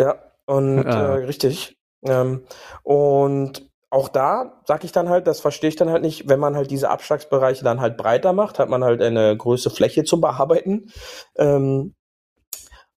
[0.00, 1.16] Ja, und ah.
[1.16, 1.76] äh, richtig.
[2.04, 2.44] Ähm,
[2.82, 6.56] und auch da sage ich dann halt, das verstehe ich dann halt nicht, wenn man
[6.56, 10.90] halt diese Abschlagsbereiche dann halt breiter macht, hat man halt eine größere Fläche zum Bearbeiten.
[11.36, 11.94] Ähm,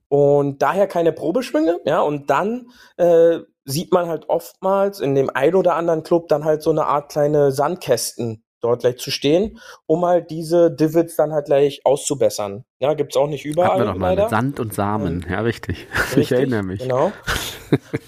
[0.08, 5.56] und daher keine Probeschwünge, ja, und dann äh, sieht man halt oftmals in dem ein
[5.56, 10.06] oder anderen Club dann halt so eine Art kleine Sandkästen dort gleich zu stehen, um
[10.06, 12.66] halt diese Divots dann halt gleich auszubessern.
[12.80, 13.70] Ja, gibt's auch nicht überall.
[13.70, 15.88] Hatten wir noch mal mit Sand und Samen, ja, richtig.
[16.08, 16.18] richtig.
[16.18, 16.82] Ich erinnere mich.
[16.82, 17.12] Genau.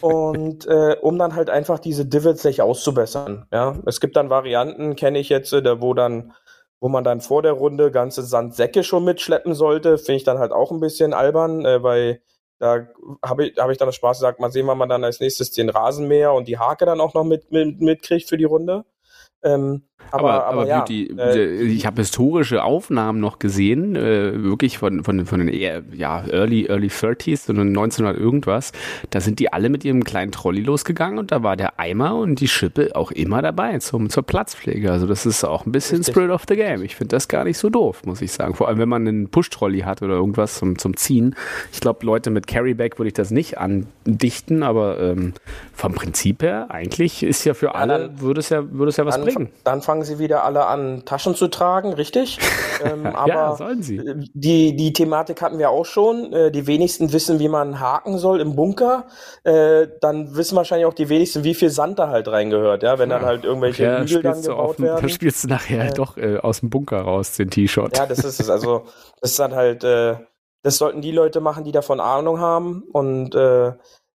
[0.02, 3.48] und äh, um dann halt einfach diese Divots gleich auszubessern.
[3.52, 6.34] Ja, es gibt dann Varianten, kenne ich jetzt, äh, wo dann
[6.80, 10.52] wo man dann vor der Runde ganze Sandsäcke schon mitschleppen sollte, finde ich dann halt
[10.52, 12.22] auch ein bisschen albern, äh, weil
[12.60, 12.88] da
[13.24, 15.70] habe ich, hab ich dann Spaß gesagt, mal sehen, wann man dann als nächstes den
[15.70, 18.86] Rasenmäher und die Hake dann auch noch mit, mit, mitkriegt für die Runde.
[19.43, 24.43] Ähm, aber, aber, aber, aber ja, Beauty, äh, ich habe historische Aufnahmen noch gesehen, äh,
[24.43, 28.72] wirklich von, von, von den eher, ja, Early, Early 30s, und 1900 irgendwas.
[29.10, 32.39] Da sind die alle mit ihrem kleinen Trolley losgegangen und da war der Eimer und
[32.39, 34.91] die Schippe auch immer dabei zum, zur Platzpflege.
[34.91, 36.13] Also das ist auch ein bisschen Richtig.
[36.13, 36.84] Spirit of the Game.
[36.84, 38.54] Ich finde das gar nicht so doof, muss ich sagen.
[38.56, 41.36] Vor allem, wenn man einen Push-Trolley hat oder irgendwas zum, zum Ziehen.
[41.72, 45.34] Ich glaube, Leute mit Carryback würde ich das nicht andichten, aber ähm,
[45.74, 48.98] vom Prinzip her, eigentlich ist ja für ja, alle, dann, würde es ja, würde es
[48.98, 49.50] ja was dann, bringen.
[49.63, 52.39] Dann fangen sie wieder alle an, Taschen zu tragen, richtig?
[52.83, 54.01] ähm, aber ja, sollen sie.
[54.33, 56.33] Die, die Thematik hatten wir auch schon.
[56.33, 59.05] Äh, die wenigsten wissen, wie man haken soll im Bunker.
[59.43, 63.10] Äh, dann wissen wahrscheinlich auch die wenigsten, wie viel Sand da halt reingehört, ja, wenn
[63.10, 63.17] ja.
[63.17, 65.01] dann halt irgendwelche ja, Hügel dann gebaut werden.
[65.01, 67.97] Dann spielst du nachher äh, doch äh, aus dem Bunker raus, den T-Shirt.
[67.97, 68.49] Ja, das ist es.
[68.49, 68.86] Also,
[69.21, 70.15] das ist dann halt, äh,
[70.63, 73.73] das sollten die Leute machen, die davon Ahnung haben und äh,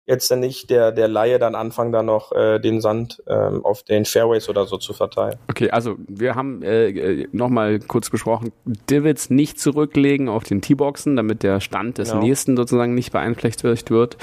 [0.08, 3.84] jetzt dann nicht der, der Laie dann anfangen, da noch äh, den Sand ähm, auf
[3.84, 5.36] den Fairways oder so zu verteilen.
[5.50, 8.54] Okay, also wir haben äh, äh nochmal kurz besprochen,
[8.90, 12.24] Divots nicht zurücklegen auf den T-Boxen, damit der Stand des genau.
[12.24, 14.18] nächsten sozusagen nicht beeinflusst wird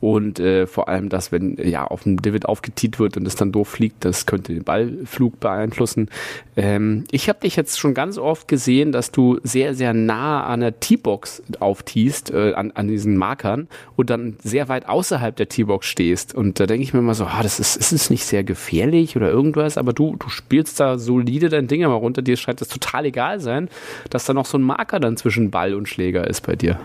[0.00, 3.52] und äh, vor allem, dass wenn ja auf dem Divid aufgetiet wird und es dann
[3.52, 6.08] doof fliegt, das könnte den Ballflug beeinflussen.
[6.56, 10.60] Ähm, ich habe dich jetzt schon ganz oft gesehen, dass du sehr, sehr nah an
[10.60, 15.86] der T-Box auftiest, äh, an, an diesen Markern und dann sehr weit außerhalb der T-Box
[15.86, 16.34] stehst.
[16.34, 19.16] Und da denke ich mir immer so, ah, das ist, ist es nicht sehr gefährlich
[19.16, 22.68] oder irgendwas, aber du, du spielst da solide dein Ding mal runter, dir scheint das
[22.68, 23.68] total egal sein,
[24.08, 26.80] dass da noch so ein Marker dann zwischen Ball und Schläger ist bei dir.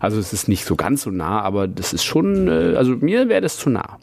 [0.00, 3.28] Also es ist nicht so ganz so nah, aber das ist schon, äh, also mir
[3.28, 3.98] wäre das zu nah.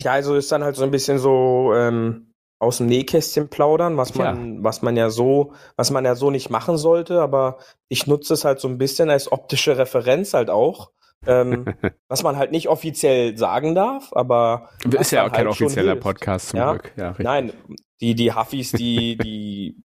[0.00, 4.14] Ja, also ist dann halt so ein bisschen so ähm, aus dem Nähkästchen plaudern, was
[4.14, 4.64] man, ja.
[4.64, 7.58] was man ja so, was man ja so nicht machen sollte, aber
[7.88, 10.92] ich nutze es halt so ein bisschen als optische Referenz halt auch.
[11.26, 11.66] ähm,
[12.08, 16.50] was man halt nicht offiziell sagen darf, aber ist ja auch kein halt offizieller Podcast
[16.50, 16.72] zum ja?
[16.72, 16.92] Glück.
[16.96, 17.52] Ja, Nein,
[18.00, 19.82] die die Huffis, die die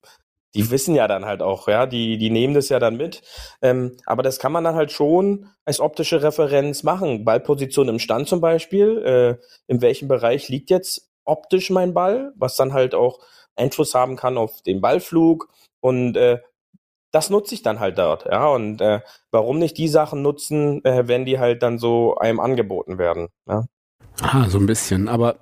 [0.56, 3.22] die wissen ja dann halt auch, ja, die, die nehmen das ja dann mit.
[3.60, 7.24] Ähm, aber das kann man dann halt schon als optische Referenz machen.
[7.24, 12.56] Ballposition im Stand zum Beispiel, äh, in welchem Bereich liegt jetzt optisch mein Ball, was
[12.56, 13.18] dann halt auch
[13.54, 15.48] Einfluss haben kann auf den Ballflug
[15.80, 16.40] und äh,
[17.12, 18.48] das nutze ich dann halt dort, ja.
[18.48, 22.98] Und äh, warum nicht die Sachen nutzen, äh, wenn die halt dann so einem angeboten
[22.98, 23.64] werden, ja.
[24.22, 25.08] Ah, so ein bisschen.
[25.08, 25.36] Aber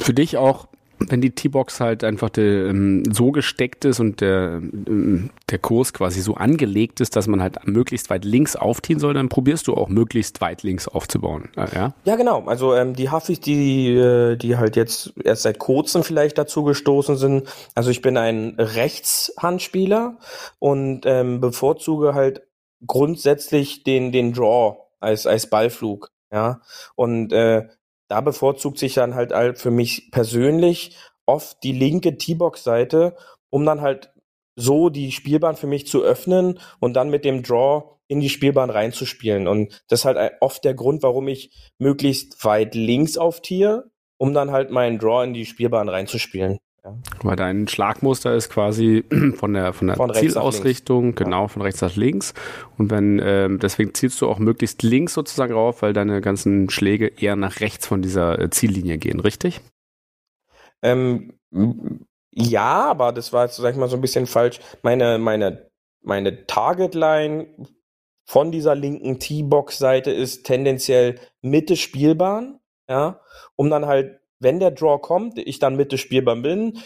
[0.00, 0.66] für dich auch
[0.98, 5.92] wenn die T-Box halt einfach de, ähm, so gesteckt ist und der, ähm, der Kurs
[5.92, 9.74] quasi so angelegt ist, dass man halt möglichst weit links aufziehen soll, dann probierst du
[9.74, 11.48] auch möglichst weit links aufzubauen.
[11.56, 12.44] Ja, ja genau.
[12.46, 17.16] Also ähm, die Huffis, die, äh, die halt jetzt erst seit kurzem vielleicht dazu gestoßen
[17.16, 17.48] sind.
[17.74, 20.18] Also ich bin ein Rechtshandspieler
[20.58, 22.42] und ähm, bevorzuge halt
[22.86, 26.10] grundsätzlich den, den Draw als, als Ballflug.
[26.30, 26.60] Ja,
[26.94, 27.68] und äh,
[28.08, 33.16] da bevorzugt sich dann halt für mich persönlich oft die linke T-Box-Seite,
[33.50, 34.12] um dann halt
[34.56, 38.70] so die Spielbahn für mich zu öffnen und dann mit dem Draw in die Spielbahn
[38.70, 39.46] reinzuspielen.
[39.46, 44.50] Und das ist halt oft der Grund, warum ich möglichst weit links auftiere, um dann
[44.50, 46.58] halt meinen Draw in die Spielbahn reinzuspielen.
[46.84, 46.96] Ja.
[47.22, 49.04] Weil dein Schlagmuster ist quasi
[49.36, 52.34] von der, von der von Zielausrichtung, genau, von rechts nach links.
[52.76, 57.06] Und wenn, ähm, deswegen zielst du auch möglichst links sozusagen rauf, weil deine ganzen Schläge
[57.06, 59.60] eher nach rechts von dieser äh, Ziellinie gehen, richtig?
[60.82, 61.34] Ähm,
[62.30, 64.60] ja, aber das war jetzt, sag ich mal, so ein bisschen falsch.
[64.82, 65.70] Meine, meine,
[66.02, 67.48] meine Targetline
[68.24, 73.20] von dieser linken T-Box-Seite ist tendenziell Mitte Spielbahn, ja,
[73.56, 76.78] um dann halt wenn der Draw kommt, ich dann Mitte spielbar bin,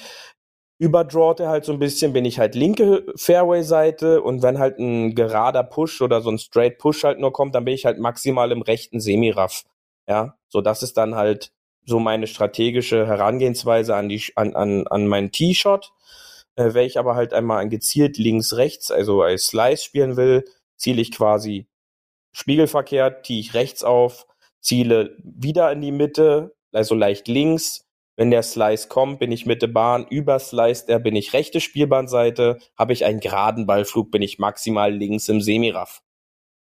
[0.79, 5.15] überdrawt er halt so ein bisschen, bin ich halt linke Fairway-Seite und wenn halt ein
[5.15, 8.51] gerader Push oder so ein Straight Push halt nur kommt, dann bin ich halt maximal
[8.51, 9.65] im rechten Semiraff.
[10.09, 11.53] Ja, so das ist dann halt
[11.85, 15.93] so meine strategische Herangehensweise an die an an, an meinen Tee-Shot.
[16.57, 20.45] Äh, wenn ich aber halt einmal gezielt links rechts, also als Slice spielen will,
[20.77, 21.67] ziele ich quasi
[22.33, 24.27] spiegelverkehrt, tee ich rechts auf,
[24.61, 27.85] ziele wieder in die Mitte, also leicht links.
[28.17, 30.07] Wenn der Slice kommt, bin ich Mitte Bahn.
[30.09, 32.59] Über Slice, der bin ich rechte Spielbahnseite.
[32.79, 36.03] Habe ich einen geraden Ballflug, bin ich maximal links im Semiraff.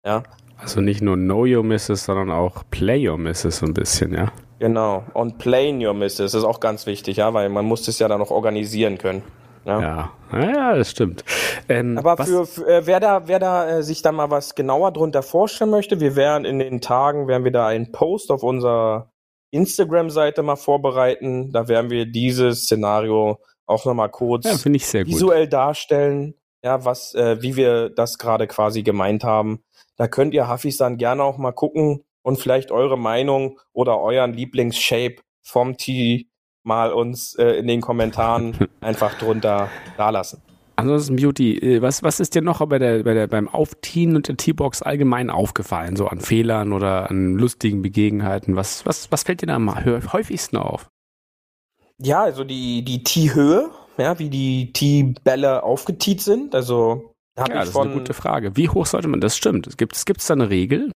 [0.04, 0.22] Ja.
[0.56, 4.32] Also nicht nur Know Your Misses, sondern auch Play Your Misses so ein bisschen, ja.
[4.60, 5.04] Genau.
[5.12, 8.20] Und Playing Your Misses ist auch ganz wichtig, ja, weil man muss das ja dann
[8.20, 9.22] noch organisieren können.
[9.64, 11.24] Ja, ja, ja das stimmt.
[11.68, 14.92] Ähm, Aber für, für äh, wer da, wer da äh, sich da mal was genauer
[14.92, 19.11] drunter vorstellen möchte, wir werden in den Tagen, werden wir da einen Post auf unser
[19.52, 21.52] Instagram-Seite mal vorbereiten.
[21.52, 26.34] Da werden wir dieses Szenario auch nochmal kurz ja, visuell darstellen,
[26.64, 29.62] ja, was, äh, wie wir das gerade quasi gemeint haben.
[29.96, 34.32] Da könnt ihr Huffis dann gerne auch mal gucken und vielleicht eure Meinung oder euren
[34.32, 36.28] Lieblingsshape vom Tee
[36.64, 40.42] mal uns äh, in den Kommentaren einfach drunter dalassen.
[40.76, 44.28] Ansonsten Beauty, äh, was, was ist dir noch bei der, bei der, beim Aufziehen und
[44.28, 48.56] der T-Box allgemein aufgefallen, so an Fehlern oder an lustigen Begebenheiten?
[48.56, 49.74] Was, was, was fällt dir da am
[50.12, 50.88] häufigsten auf?
[51.98, 56.54] Ja, also die, die T-Höhe, ja, wie die T-Bälle aufgetiet sind.
[56.54, 58.56] Also ja, das ist eine gute Frage.
[58.56, 59.36] Wie hoch sollte man das?
[59.36, 59.78] Stimmt.
[59.78, 60.90] Gibt es da eine Regel?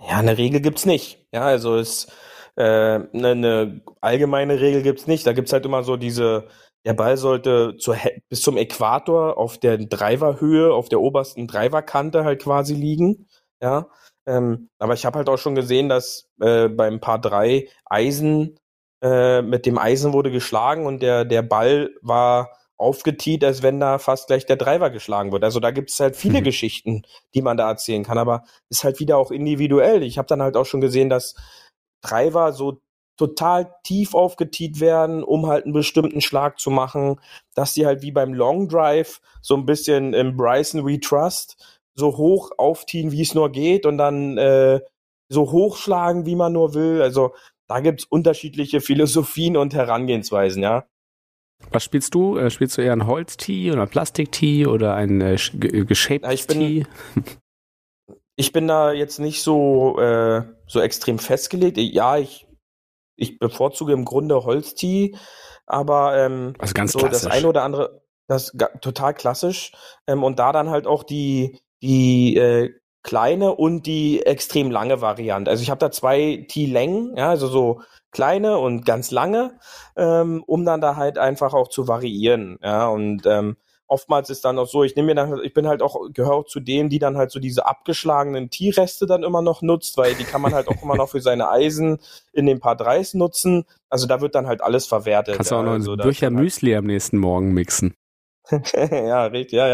[0.00, 1.26] Ja, eine Regel gibt's nicht.
[1.32, 2.08] Ja, also es
[2.56, 5.26] äh, eine, eine allgemeine Regel gibt's nicht.
[5.26, 6.48] Da gibt's halt immer so diese
[6.88, 7.98] der Ball sollte zur,
[8.30, 13.28] bis zum Äquator auf der Driverhöhe, auf der obersten Driverkante halt quasi liegen.
[13.62, 13.88] Ja,
[14.26, 18.58] ähm, aber ich habe halt auch schon gesehen, dass äh, beim Paar 3 Eisen
[19.04, 23.98] äh, mit dem Eisen wurde geschlagen und der der Ball war aufgetiet, als wenn da
[23.98, 25.44] fast gleich der Driver geschlagen wird.
[25.44, 26.44] Also da gibt es halt viele mhm.
[26.44, 27.02] Geschichten,
[27.34, 30.02] die man da erzählen kann, aber ist halt wieder auch individuell.
[30.02, 31.34] Ich habe dann halt auch schon gesehen, dass
[32.02, 32.80] Driver so
[33.18, 37.20] total tief aufgetiet werden, um halt einen bestimmten Schlag zu machen,
[37.54, 42.16] dass sie halt wie beim Long Drive so ein bisschen im Bryson We Trust so
[42.16, 44.80] hoch auftiehen, wie es nur geht und dann äh,
[45.28, 47.02] so hochschlagen, wie man nur will.
[47.02, 47.34] Also
[47.66, 50.86] da gibt's unterschiedliche Philosophien und Herangehensweisen, ja.
[51.72, 52.38] Was spielst du?
[52.38, 55.36] Äh, spielst du eher ein Holz-Tee oder Plastik-Tee oder ein äh,
[55.84, 56.86] geschäbtes Tee?
[58.36, 61.76] Ich bin da jetzt nicht so, äh, so extrem festgelegt.
[61.76, 62.46] Ja, ich,
[63.18, 65.16] ich bevorzuge im Grunde Holztee,
[65.66, 67.22] aber ähm, also ganz so klassisch.
[67.22, 69.72] das eine oder andere, das total klassisch.
[70.06, 75.50] Ähm, und da dann halt auch die, die äh, kleine und die extrem lange Variante.
[75.50, 79.58] Also ich habe da zwei T-Längen, ja, also so kleine und ganz lange,
[79.96, 82.58] ähm, um dann da halt einfach auch zu variieren.
[82.62, 83.56] Ja, und ähm,
[83.88, 86.60] oftmals ist dann auch so, ich nehme mir dann, ich bin halt auch, gehöre zu
[86.60, 90.42] denen, die dann halt so diese abgeschlagenen Tierreste dann immer noch nutzt, weil die kann
[90.42, 91.98] man halt auch immer noch für seine Eisen
[92.32, 93.64] in den Paar 3 nutzen.
[93.88, 95.36] Also da wird dann halt alles verwertet.
[95.36, 97.94] Kannst du auch noch also, ein Bücher halt Müsli am nächsten Morgen mixen.
[98.74, 99.68] ja, richtig, ja,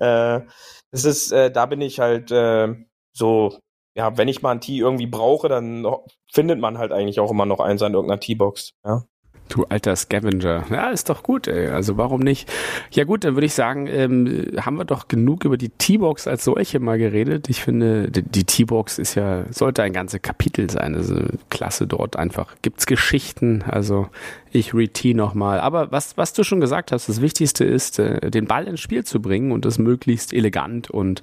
[0.00, 0.36] ja.
[0.36, 0.46] Äh,
[0.90, 2.74] das ist, äh, da bin ich halt äh,
[3.12, 3.58] so,
[3.96, 5.86] ja, wenn ich mal ein Tee irgendwie brauche, dann
[6.32, 8.72] findet man halt eigentlich auch immer noch eins an irgendeiner Teebox.
[8.84, 9.04] Ja.
[9.50, 10.64] Du alter Scavenger.
[10.70, 11.68] Ja, ist doch gut, ey.
[11.68, 12.48] Also warum nicht?
[12.92, 16.44] Ja gut, dann würde ich sagen, ähm, haben wir doch genug über die T-Box als
[16.44, 17.48] solche mal geredet.
[17.48, 20.94] Ich finde, die T-Box ist ja, sollte ein ganzes Kapitel sein.
[20.94, 21.16] Also
[21.50, 22.54] klasse dort einfach.
[22.62, 23.64] Gibt's Geschichten.
[23.66, 24.08] Also
[24.52, 25.58] ich T nochmal.
[25.58, 29.04] Aber was, was du schon gesagt hast, das Wichtigste ist, äh, den Ball ins Spiel
[29.04, 30.90] zu bringen und das möglichst elegant.
[30.90, 31.22] Und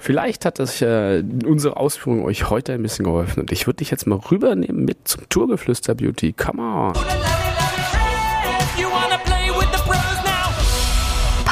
[0.00, 3.40] vielleicht hat das äh, unsere Ausführung euch heute ein bisschen geholfen.
[3.40, 6.32] Und ich würde dich jetzt mal rübernehmen mit zum Tourgeflüster Beauty.
[6.32, 7.51] Come on.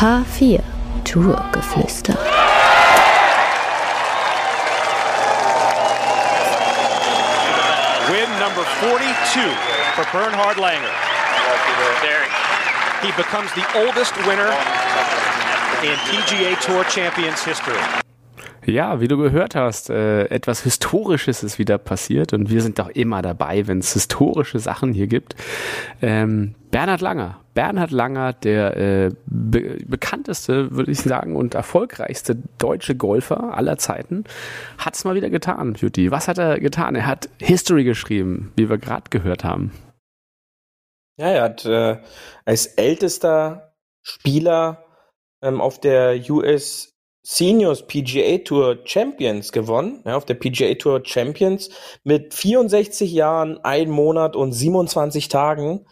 [0.01, 0.61] Paar 4
[1.05, 2.17] Tourgeflüster.
[8.09, 9.43] Win number 42
[9.95, 10.89] for Bernhard Langer.
[13.03, 14.49] He becomes the oldest winner
[15.83, 18.10] in PGA Tour Champions history.
[18.67, 22.89] Ja, wie du gehört hast, äh, etwas Historisches ist wieder passiert und wir sind doch
[22.89, 25.35] immer dabei, wenn es historische Sachen hier gibt.
[26.03, 27.41] Ähm, Bernhard Langer.
[27.55, 34.25] Bernhard Langer, der äh, be bekannteste, würde ich sagen, und erfolgreichste deutsche Golfer aller Zeiten,
[34.79, 36.11] hat es mal wieder getan, Beauty.
[36.11, 36.95] Was hat er getan?
[36.95, 39.73] Er hat History geschrieben, wie wir gerade gehört haben.
[41.17, 41.99] Ja, er hat äh,
[42.45, 44.85] als ältester Spieler
[45.43, 46.95] ähm, auf der US
[47.33, 51.71] Seniors PGA Tour Champions gewonnen, ja, auf der PGA Tour Champions
[52.03, 55.87] mit 64 Jahren, ein Monat und 27 Tagen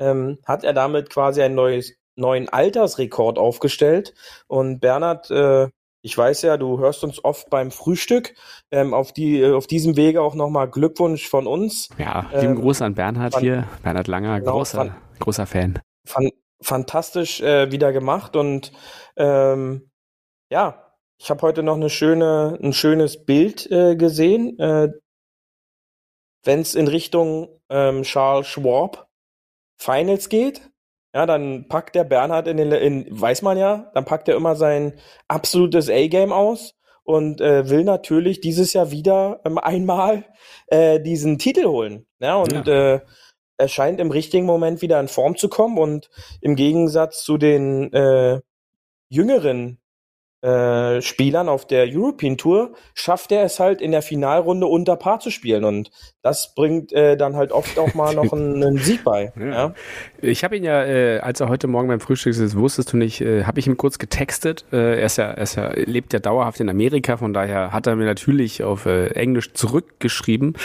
[0.00, 4.14] ähm, hat er damit quasi einen neues, neuen Altersrekord aufgestellt.
[4.48, 5.68] Und Bernhard, äh,
[6.02, 8.34] ich weiß ja, du hörst uns oft beim Frühstück.
[8.72, 11.88] Ähm, auf, die, auf diesem Wege auch nochmal Glückwunsch von uns.
[11.98, 13.68] Ja, lieben ähm, Gruß an Bernhard fand, hier.
[13.84, 15.78] Bernhard Langer, genau, großer, fand, großer Fan.
[16.04, 18.72] Fand, fantastisch äh, wieder gemacht und
[19.16, 19.89] ähm,
[20.50, 24.58] ja, ich habe heute noch eine schöne, ein schönes Bild äh, gesehen.
[24.58, 24.88] Äh,
[26.44, 29.08] Wenn es in Richtung ähm, Charles Schwab
[29.78, 30.70] Finals geht,
[31.14, 34.56] ja, dann packt der Bernhard in den, in, weiß man ja, dann packt er immer
[34.56, 34.98] sein
[35.28, 40.24] absolutes A-Game aus und äh, will natürlich dieses Jahr wieder ähm, einmal
[40.68, 42.06] äh, diesen Titel holen.
[42.20, 42.94] Ja, und ja.
[42.94, 43.00] Äh,
[43.58, 46.08] er scheint im richtigen Moment wieder in Form zu kommen und
[46.40, 48.40] im Gegensatz zu den äh,
[49.10, 49.80] jüngeren
[50.42, 55.20] äh, Spielern auf der European Tour schafft er es halt in der Finalrunde unter Paar
[55.20, 55.90] zu spielen und
[56.22, 59.32] das bringt äh, dann halt oft auch mal noch einen, einen Sieg bei.
[59.40, 59.46] Ja.
[59.46, 59.74] ja.
[60.20, 63.22] Ich habe ihn ja, äh, als er heute Morgen beim Frühstück ist, wusstest du nicht,
[63.22, 64.66] äh, habe ich ihm kurz getextet.
[64.70, 67.86] Äh, er, ist ja, er ist ja, lebt ja dauerhaft in Amerika, von daher hat
[67.86, 70.56] er mir natürlich auf äh, Englisch zurückgeschrieben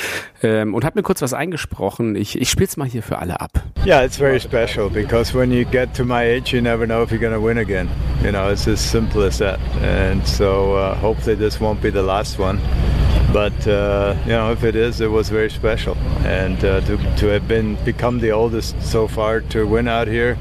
[0.44, 2.16] ähm, und hat mir kurz was eingesprochen.
[2.16, 3.52] Ich, ich spiele es mal hier für alle ab.
[3.86, 7.12] Yeah, it's very special because when you get to my age, you never know if
[7.12, 7.88] you're going to win again.
[8.24, 9.60] You know, it's as simple as that.
[9.82, 12.60] And so uh, hopefully this won't be the last one.
[13.34, 17.26] But uh, you know, if it is, it was very special, and uh, to, to
[17.28, 20.38] have been become the oldest so far to win out here,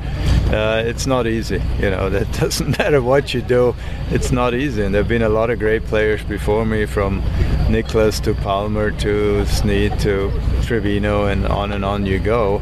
[0.53, 1.61] uh, it's not easy.
[1.81, 3.75] You know, that doesn't matter what you do,
[4.11, 4.85] it's not easy.
[4.85, 7.21] And there've been a lot of great players before me, from
[7.69, 10.31] Nicholas to Palmer to Snead to
[10.63, 12.61] Trevino, and on and on you go.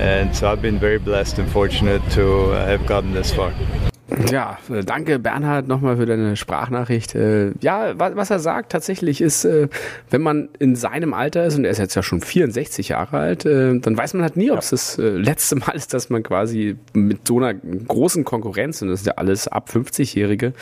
[0.00, 3.52] And so I've been very blessed and fortunate to have gotten this far.
[4.30, 7.14] Ja, äh, danke Bernhard nochmal für deine Sprachnachricht.
[7.14, 9.68] Äh, ja, was er sagt tatsächlich ist, äh,
[10.08, 13.44] wenn man in seinem Alter ist, und er ist jetzt ja schon 64 Jahre alt,
[13.44, 17.26] dann weiß man halt nie, ob es das letzte Mal ist, dass man quasi mit
[17.26, 20.52] so einer großen Konkurrenz, und das ist ja alles ab 50-Jährige,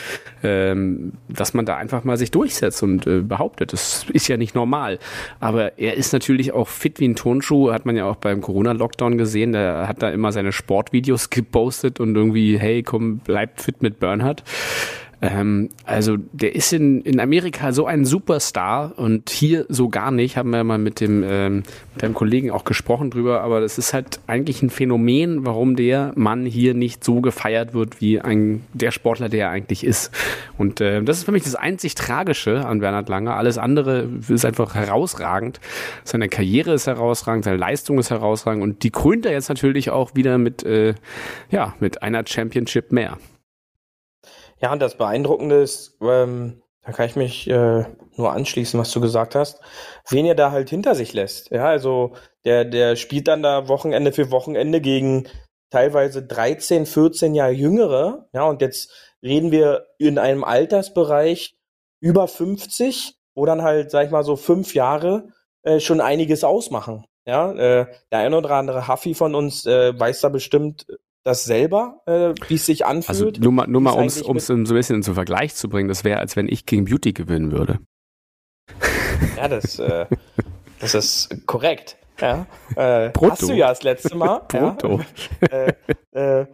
[0.42, 3.72] ähm, dass man da einfach mal sich durchsetzt und behauptet.
[3.72, 4.98] Das ist ja nicht normal.
[5.40, 9.18] Aber er ist natürlich auch fit wie ein Turnschuh, hat man ja auch beim Corona-Lockdown
[9.18, 9.52] gesehen.
[9.52, 14.42] Der hat da immer seine Sportvideos gepostet und irgendwie, hey, komm, bleibt fit mit Bernhard.
[15.22, 20.36] Ähm, also der ist in, in Amerika so ein Superstar und hier so gar nicht.
[20.36, 21.62] Haben wir mal mit dem ähm,
[21.94, 26.12] mit einem Kollegen auch gesprochen drüber, aber das ist halt eigentlich ein Phänomen, warum der
[26.16, 30.10] Mann hier nicht so gefeiert wird wie ein der Sportler, der er eigentlich ist.
[30.58, 33.36] Und äh, das ist für mich das einzig Tragische an Bernhard Langer.
[33.36, 35.60] Alles andere ist einfach herausragend.
[36.04, 40.14] Seine Karriere ist herausragend, seine Leistung ist herausragend und die krönt er jetzt natürlich auch
[40.14, 40.94] wieder mit äh,
[41.50, 43.16] ja mit einer Championship mehr.
[44.60, 47.84] Ja, und das Beeindruckende ist, ähm, da kann ich mich äh,
[48.16, 49.60] nur anschließen, was du gesagt hast,
[50.08, 51.50] wen er da halt hinter sich lässt.
[51.50, 55.28] Ja, also der, der spielt dann da Wochenende für Wochenende gegen
[55.70, 58.28] teilweise 13, 14 Jahre Jüngere.
[58.32, 58.92] Ja, und jetzt
[59.22, 61.56] reden wir in einem Altersbereich
[62.00, 65.28] über 50, wo dann halt, sag ich mal, so fünf Jahre
[65.62, 67.04] äh, schon einiges ausmachen.
[67.26, 70.86] Ja, äh, der ein oder andere Haffi von uns äh, weiß da bestimmt
[71.26, 73.08] das selber, äh, wie es sich anfühlt.
[73.08, 76.04] Also nur mal, nur mal um es so ein bisschen zum Vergleich zu bringen, das
[76.04, 77.80] wäre, als wenn ich gegen Beauty gewinnen würde.
[79.36, 80.06] Ja, das, äh,
[80.78, 81.96] das ist korrekt.
[82.20, 82.46] Ja,
[82.76, 84.42] äh, hast du ja das letzte Mal.
[84.52, 84.76] Ja.
[85.50, 85.72] Äh,
[86.12, 86.46] äh,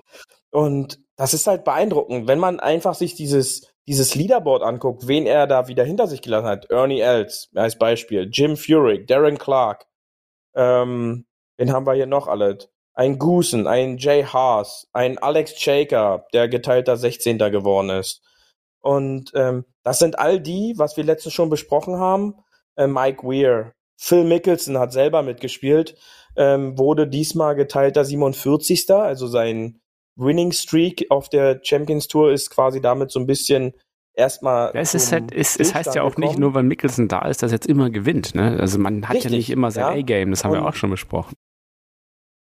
[0.50, 5.46] und das ist halt beeindruckend, wenn man einfach sich dieses, dieses Leaderboard anguckt, wen er
[5.46, 6.70] da wieder hinter sich gelassen hat.
[6.70, 9.86] Ernie Els als Beispiel, Jim Furyk, Darren Clark,
[10.54, 11.26] ähm,
[11.58, 12.58] wen haben wir hier noch alle?
[12.94, 17.38] Ein Goosen, ein Jay Haas, ein Alex Shaker, der geteilter 16.
[17.38, 18.22] geworden ist.
[18.80, 22.34] Und ähm, das sind all die, was wir letztens schon besprochen haben.
[22.76, 25.96] Äh, Mike Weir, Phil Mickelson hat selber mitgespielt,
[26.36, 28.90] ähm, wurde diesmal geteilter 47.
[28.90, 29.80] Also sein
[30.16, 33.72] Winning Streak auf der Champions Tour ist quasi damit so ein bisschen
[34.14, 34.72] erstmal.
[34.74, 36.26] es, ist halt, es, es heißt ja auch gekommen.
[36.26, 38.34] nicht nur, weil Mickelson da ist, dass er jetzt immer gewinnt.
[38.34, 38.58] Ne?
[38.60, 40.00] Also man hat Richtig, ja nicht immer sein ja.
[40.02, 41.36] A-Game, das haben Und wir auch schon besprochen.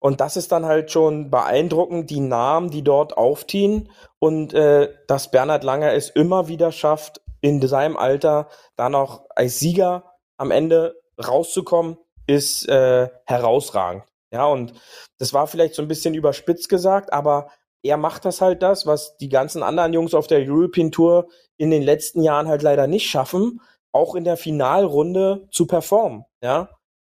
[0.07, 3.91] Und das ist dann halt schon beeindruckend, die Namen, die dort aufziehen
[4.21, 9.59] und äh, dass Bernhard Langer es immer wieder schafft, in seinem Alter da noch als
[9.59, 11.99] Sieger am Ende rauszukommen,
[12.29, 14.05] ist äh, herausragend.
[14.31, 14.75] Ja, und
[15.19, 17.49] das war vielleicht so ein bisschen überspitzt gesagt, aber
[17.83, 21.27] er macht das halt das, was die ganzen anderen Jungs auf der European Tour
[21.57, 26.27] in den letzten Jahren halt leider nicht schaffen, auch in der Finalrunde zu performen.
[26.41, 26.69] Ja,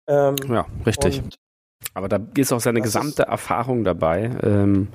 [0.07, 1.21] ähm, ja richtig.
[1.21, 1.35] Und
[1.93, 4.31] aber da ist auch seine das gesamte Erfahrung dabei.
[4.43, 4.89] Ähm,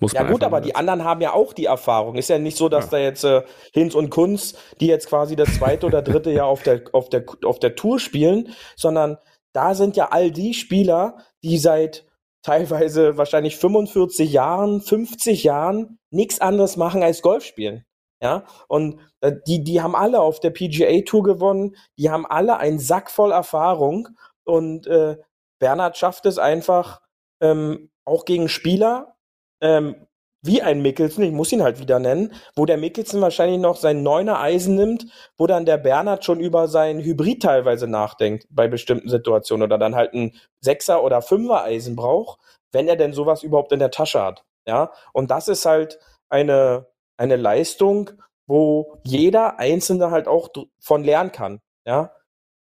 [0.00, 2.16] muss ja man gut, aber die anderen haben ja auch die Erfahrung.
[2.16, 2.90] Ist ja nicht so, dass ja.
[2.90, 6.62] da jetzt äh, Hinz und Kunz, die jetzt quasi das zweite oder dritte Jahr auf
[6.62, 9.16] der, auf, der, auf der Tour spielen, sondern
[9.52, 12.04] da sind ja all die Spieler, die seit
[12.42, 17.84] teilweise wahrscheinlich 45 Jahren, 50 Jahren nichts anderes machen als Golf spielen.
[18.22, 22.56] Ja, und äh, die, die haben alle auf der PGA Tour gewonnen, die haben alle
[22.58, 24.08] einen Sack voll Erfahrung
[24.44, 25.16] und äh,
[25.58, 27.00] Bernhard schafft es einfach,
[27.40, 29.16] ähm, auch gegen Spieler,
[29.60, 30.06] ähm,
[30.42, 34.02] wie ein Mickelson, ich muss ihn halt wieder nennen, wo der Mickelson wahrscheinlich noch sein
[34.02, 39.08] neuner Eisen nimmt, wo dann der Bernhard schon über sein Hybrid teilweise nachdenkt bei bestimmten
[39.08, 42.38] Situationen oder dann halt ein Sechser oder Fünfer Eisen braucht,
[42.70, 44.44] wenn er denn sowas überhaupt in der Tasche hat.
[44.66, 45.98] Ja, und das ist halt
[46.28, 46.86] eine,
[47.16, 48.10] eine Leistung,
[48.46, 50.48] wo jeder Einzelne halt auch
[50.78, 51.60] von lernen kann.
[51.84, 52.12] Ja,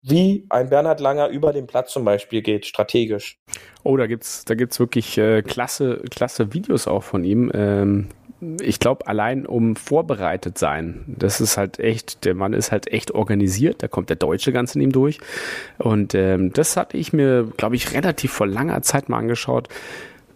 [0.08, 3.40] wie ein Bernhard Langer über den Platz zum Beispiel geht, strategisch.
[3.84, 7.52] Oh, da gibt's, da gibt's wirklich äh, klasse, klasse Videos auch von ihm.
[7.54, 8.08] Ähm,
[8.62, 13.12] ich glaube, allein um vorbereitet sein, das ist halt echt, der Mann ist halt echt
[13.12, 15.20] organisiert, da kommt der Deutsche ganz in ihm durch.
[15.80, 19.70] Und ähm, das hatte ich mir, glaube ich, relativ vor langer Zeit mal angeschaut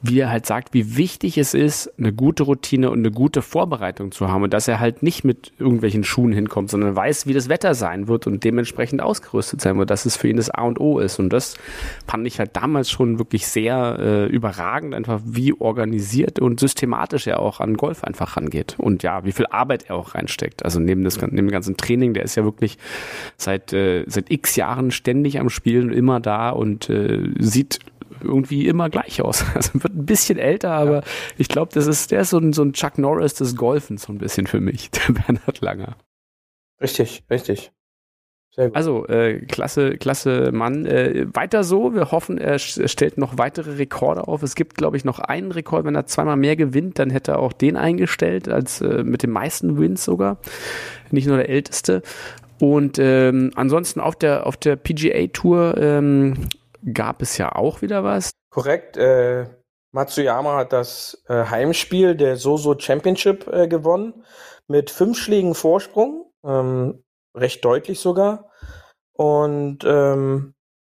[0.02, 4.12] wie er halt sagt, wie wichtig es ist, eine gute Routine und eine gute Vorbereitung
[4.12, 7.50] zu haben und dass er halt nicht mit irgendwelchen Schuhen hinkommt, sondern weiß, wie das
[7.50, 10.80] Wetter sein wird und dementsprechend ausgerüstet sein wird, dass es für ihn das A und
[10.80, 11.20] O ist.
[11.20, 11.56] Und das
[12.08, 17.40] fand ich halt damals schon wirklich sehr äh, überragend, einfach wie organisiert und systematisch er
[17.40, 20.64] auch an Golf einfach rangeht und ja, wie viel Arbeit er auch reinsteckt.
[20.64, 22.78] Also neben, das, neben dem ganzen Training, der ist ja wirklich
[23.36, 27.80] seit, äh, seit x Jahren ständig am Spielen, immer da und äh, sieht
[28.22, 29.46] irgendwie immer gleich aus.
[29.56, 31.04] Also wird ein bisschen älter, aber ja.
[31.38, 34.14] ich glaube, das ist, der ist so ein, so ein Chuck Norris des Golfens so
[34.14, 35.98] ein bisschen für mich, der Bernhard Langer.
[36.82, 37.72] Richtig, richtig.
[38.74, 40.86] Also, äh, klasse, klasse Mann.
[40.86, 41.94] Äh, weiter so.
[41.94, 44.44] Wir hoffen, er stellt noch weitere Rekorde auf.
[44.44, 45.86] Es gibt, glaube ich, noch einen Rekord.
[45.86, 49.30] Wenn er zweimal mehr gewinnt, dann hätte er auch den eingestellt, als äh, mit den
[49.30, 50.40] meisten Wins sogar.
[51.12, 52.02] Nicht nur der älteste.
[52.60, 56.34] Und ähm, ansonsten auf der, auf der PGA Tour ähm,
[56.94, 58.32] gab es ja auch wieder was.
[58.50, 58.98] Korrekt.
[58.98, 59.48] Äh,
[59.92, 64.24] Matsuyama hat das äh, Heimspiel der Soso Championship äh, gewonnen
[64.68, 67.04] mit fünf Schlägen Vorsprung, ähm,
[67.36, 68.52] recht deutlich sogar,
[69.14, 70.54] und ähm,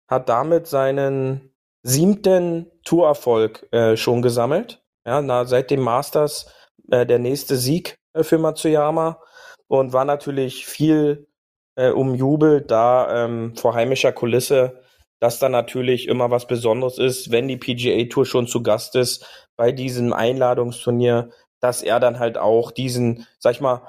[0.08, 4.84] hat damit seinen siebten Tourerfolg äh, schon gesammelt.
[5.06, 6.54] Ja, na, seit dem Masters
[6.90, 9.20] äh, der nächste Sieg äh, für Matsuyama
[9.68, 11.28] und war natürlich viel
[11.76, 14.83] äh, umjubelt, da ähm, vor heimischer Kulisse
[15.24, 19.26] dass da natürlich immer was Besonderes ist, wenn die PGA Tour schon zu Gast ist
[19.56, 21.30] bei diesem Einladungsturnier,
[21.62, 23.88] dass er dann halt auch diesen, sag ich mal,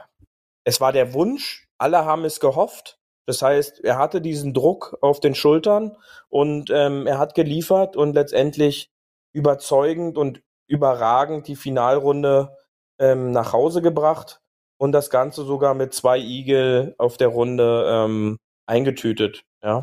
[0.63, 3.01] es war der Wunsch, alle haben es gehofft.
[3.27, 5.97] Das heißt, er hatte diesen Druck auf den Schultern
[6.29, 8.93] und ähm, er hat geliefert und letztendlich
[9.33, 12.57] überzeugend und überragend die Finalrunde
[13.01, 14.41] ähm, nach Hause gebracht
[14.79, 19.43] und das Ganze sogar mit zwei Igel auf der Runde ähm, eingetütet.
[19.65, 19.83] Ja.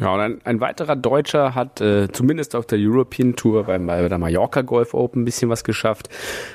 [0.00, 4.08] Ja, und ein, ein weiterer Deutscher hat äh, zumindest auf der European Tour beim, bei
[4.08, 6.08] der Mallorca Golf Open ein bisschen was geschafft.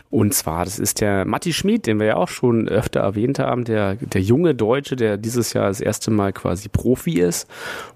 [0.09, 3.63] Und zwar, das ist der Matti Schmid, den wir ja auch schon öfter erwähnt haben,
[3.63, 7.49] der, der junge Deutsche, der dieses Jahr das erste Mal quasi Profi ist.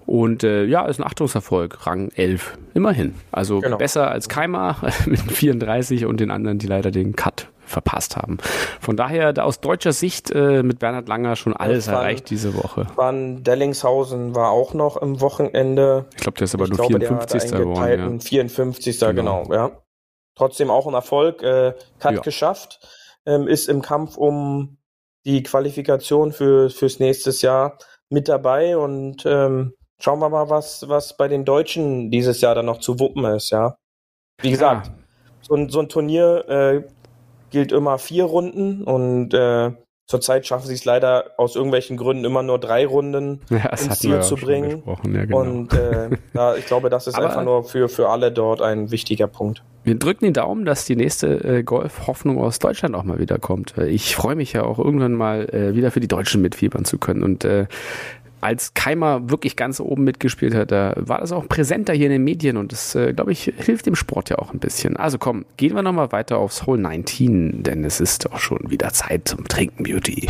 [0.05, 3.15] Und äh, ja, ist ein Achtungserfolg, Rang 11, immerhin.
[3.31, 3.77] Also genau.
[3.77, 8.37] besser als Keimer mit 34 und den anderen, die leider den Cut verpasst haben.
[8.79, 12.87] Von daher aus deutscher Sicht äh, mit Bernhard Langer schon alles waren, erreicht diese Woche.
[12.95, 16.05] Van Dellingshausen war auch noch im Wochenende.
[16.15, 17.51] Ich glaube, der ist aber ich nur glaube, 54.
[17.51, 18.19] geworden.
[18.19, 18.19] Ja.
[18.19, 18.99] 54.
[18.99, 19.43] Genau.
[19.43, 19.71] genau, ja.
[20.35, 22.21] Trotzdem auch ein Erfolg, äh, hat ja.
[22.21, 22.79] geschafft,
[23.25, 24.77] ähm, ist im Kampf um
[25.25, 27.77] die Qualifikation für fürs nächstes Jahr
[28.09, 32.65] mit dabei und ähm, schauen wir mal, was was bei den Deutschen dieses Jahr dann
[32.65, 33.77] noch zu wuppen ist, ja.
[34.41, 34.93] Wie gesagt, ja.
[35.41, 36.83] so, ein, so ein Turnier äh,
[37.53, 39.71] gilt immer vier Runden und äh,
[40.07, 44.21] zurzeit schaffen sie es leider aus irgendwelchen Gründen immer nur drei Runden ja, ins Ziel
[44.21, 44.83] zu bringen.
[44.85, 45.39] Ja, genau.
[45.39, 48.89] Und äh, da, ich glaube, das ist Aber einfach nur für, für alle dort ein
[48.91, 49.63] wichtiger Punkt.
[49.83, 53.77] Wir drücken den Daumen, dass die nächste äh, Golf-Hoffnung aus Deutschland auch mal wieder kommt.
[53.77, 57.21] Ich freue mich ja auch irgendwann mal äh, wieder für die Deutschen mitfiebern zu können.
[57.21, 57.67] Und äh,
[58.43, 62.23] als Keimer wirklich ganz oben mitgespielt hat, da war das auch präsenter hier in den
[62.23, 64.97] Medien und das, äh, glaube ich, hilft dem Sport ja auch ein bisschen.
[64.97, 68.91] Also komm, gehen wir nochmal weiter aufs Hole 19, denn es ist doch schon wieder
[68.91, 70.27] Zeit zum Trinken, Beauty.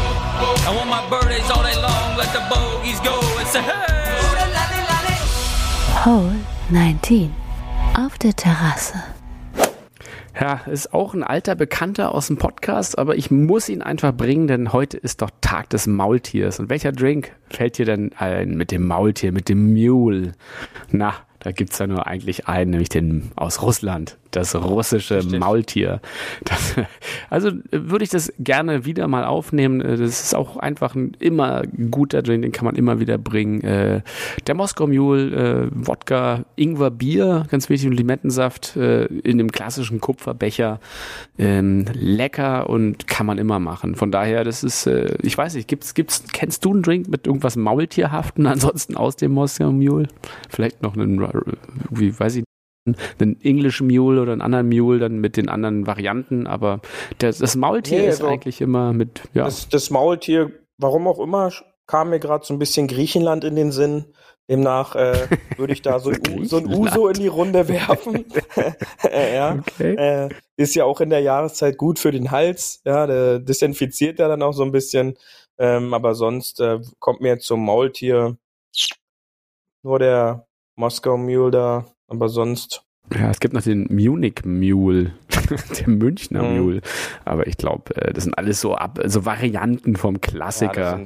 [6.05, 6.36] Hole
[6.70, 7.32] 19
[7.95, 9.12] auf der Terrasse.
[10.39, 14.47] Ja, ist auch ein alter Bekannter aus dem Podcast, aber ich muss ihn einfach bringen,
[14.47, 16.59] denn heute ist doch Tag des Maultiers.
[16.59, 20.31] Und welcher Drink fällt dir denn ein mit dem Maultier, mit dem Mule?
[20.89, 25.39] Na, da gibt's ja nur eigentlich einen, nämlich den aus Russland, das russische Richtig.
[25.39, 26.01] Maultier.
[26.43, 26.75] Das,
[27.29, 29.79] also würde ich das gerne wieder mal aufnehmen.
[29.79, 33.61] Das ist auch einfach ein immer guter Drink, den kann man immer wieder bringen.
[33.61, 34.01] Äh,
[34.47, 40.01] der Moskau Mule, äh, Wodka, Ingwer, Bier, ganz wichtig, und Limettensaft äh, in dem klassischen
[40.01, 40.79] Kupferbecher.
[41.38, 43.95] Ähm, lecker und kann man immer machen.
[43.95, 47.55] Von daher, das ist, ich weiß nicht, gibt's, gibt's, kennst du einen Drink mit irgendwas
[47.55, 50.07] Maultierhaften ansonsten aus dem Moskau Mule?
[50.49, 51.13] Vielleicht noch einen
[51.91, 52.43] wie weiß ich
[52.86, 56.81] einen English Mule oder einen anderen Mule dann mit den anderen Varianten, aber
[57.19, 59.45] das, das Maultier nee, also ist eigentlich immer mit, ja.
[59.45, 61.51] Das, das Maultier, warum auch immer,
[61.88, 64.05] kam mir gerade so ein bisschen Griechenland in den Sinn.
[64.49, 65.27] Demnach äh,
[65.57, 68.25] würde ich da so, ein, so ein Uso in die Runde werfen.
[69.03, 69.95] ja, okay.
[69.95, 72.81] äh, ist ja auch in der Jahreszeit gut für den Hals.
[72.84, 75.17] Ja, der desinfiziert ja dann auch so ein bisschen.
[75.57, 78.38] Ähm, aber sonst äh, kommt mir zum Maultier
[79.84, 82.84] nur der Moskau Mule da, aber sonst.
[83.14, 85.11] Ja, es gibt noch den Munich Mule,
[85.86, 86.57] den Münchner mhm.
[86.57, 86.82] Mule.
[87.26, 90.99] Aber ich glaube, äh, das sind alles so, Ab so Varianten vom Klassiker.
[90.99, 91.05] Ja,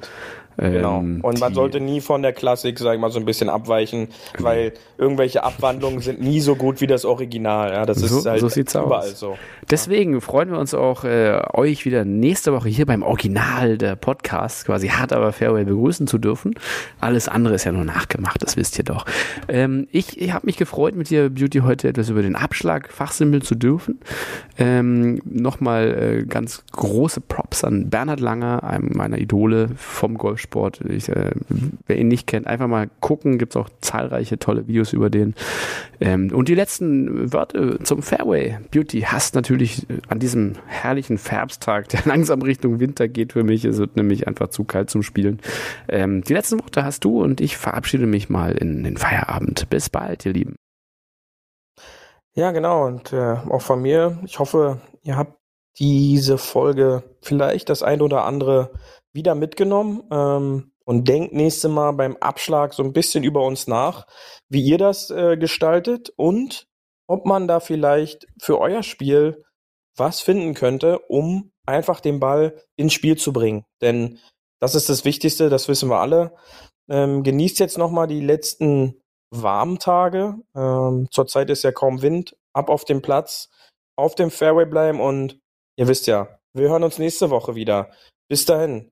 [0.58, 0.99] Genau.
[0.99, 4.10] Ähm, und man sollte nie von der Klassik, sag ich mal, so ein bisschen abweichen,
[4.34, 4.49] genau.
[4.49, 7.72] weil irgendwelche Abwandlungen sind nie so gut wie das Original.
[7.72, 9.20] Ja, das so, ist halt so sieht's überall aus.
[9.20, 9.38] so.
[9.70, 10.20] Deswegen ja.
[10.20, 14.88] freuen wir uns auch, äh, euch wieder nächste Woche hier beim Original der Podcast quasi
[14.88, 16.55] hart aber fairway begrüßen zu dürfen.
[16.99, 19.05] Alles andere ist ja nur nachgemacht, das wisst ihr doch.
[19.47, 23.43] Ähm, ich ich habe mich gefreut, mit dir, Beauty, heute etwas über den Abschlag fachsimmeln
[23.43, 23.99] zu dürfen.
[24.58, 30.82] Ähm, Nochmal äh, ganz große Props an Bernhard Langer, einem meiner Idole vom Golf Golfsport.
[30.82, 31.32] Ich, äh,
[31.86, 33.38] wer ihn nicht kennt, einfach mal gucken.
[33.38, 35.36] Gibt es auch zahlreiche tolle Videos über den.
[36.00, 41.89] Ähm, und die letzten Wörter zum Fairway Beauty hast natürlich äh, an diesem herrlichen Färbstag,
[41.89, 43.66] der langsam Richtung Winter geht für mich.
[43.66, 45.39] Es wird nämlich einfach zu kalt zum Spielen.
[45.88, 49.70] Ähm, die letzten Worte hast du und ich verabschiede mich mal in den Feierabend.
[49.70, 50.56] Bis bald, ihr Lieben.
[52.34, 52.86] Ja, genau.
[52.86, 55.34] Und äh, auch von mir, ich hoffe, ihr habt
[55.80, 58.72] diese Folge vielleicht das ein oder andere
[59.18, 64.07] wieder mitgenommen ähm, und denkt nächste Mal beim Abschlag so ein bisschen über uns nach,
[64.47, 66.68] wie ihr das äh, gestaltet und
[67.07, 69.43] ob man da vielleicht für euer Spiel
[69.97, 73.65] was finden könnte, um einfach den Ball ins Spiel zu bringen.
[73.82, 74.20] Denn
[74.61, 76.36] das ist das Wichtigste, das wissen wir alle.
[76.89, 80.36] Ähm, genießt jetzt nochmal die letzten warmen Tage.
[80.55, 82.38] Ähm, zurzeit ist ja kaum Wind.
[82.53, 83.49] Ab auf dem Platz,
[83.97, 85.39] auf dem Fairway bleiben und
[85.78, 87.91] ihr wisst ja, wir hören uns nächste Woche wieder.
[88.30, 88.91] Bis dahin,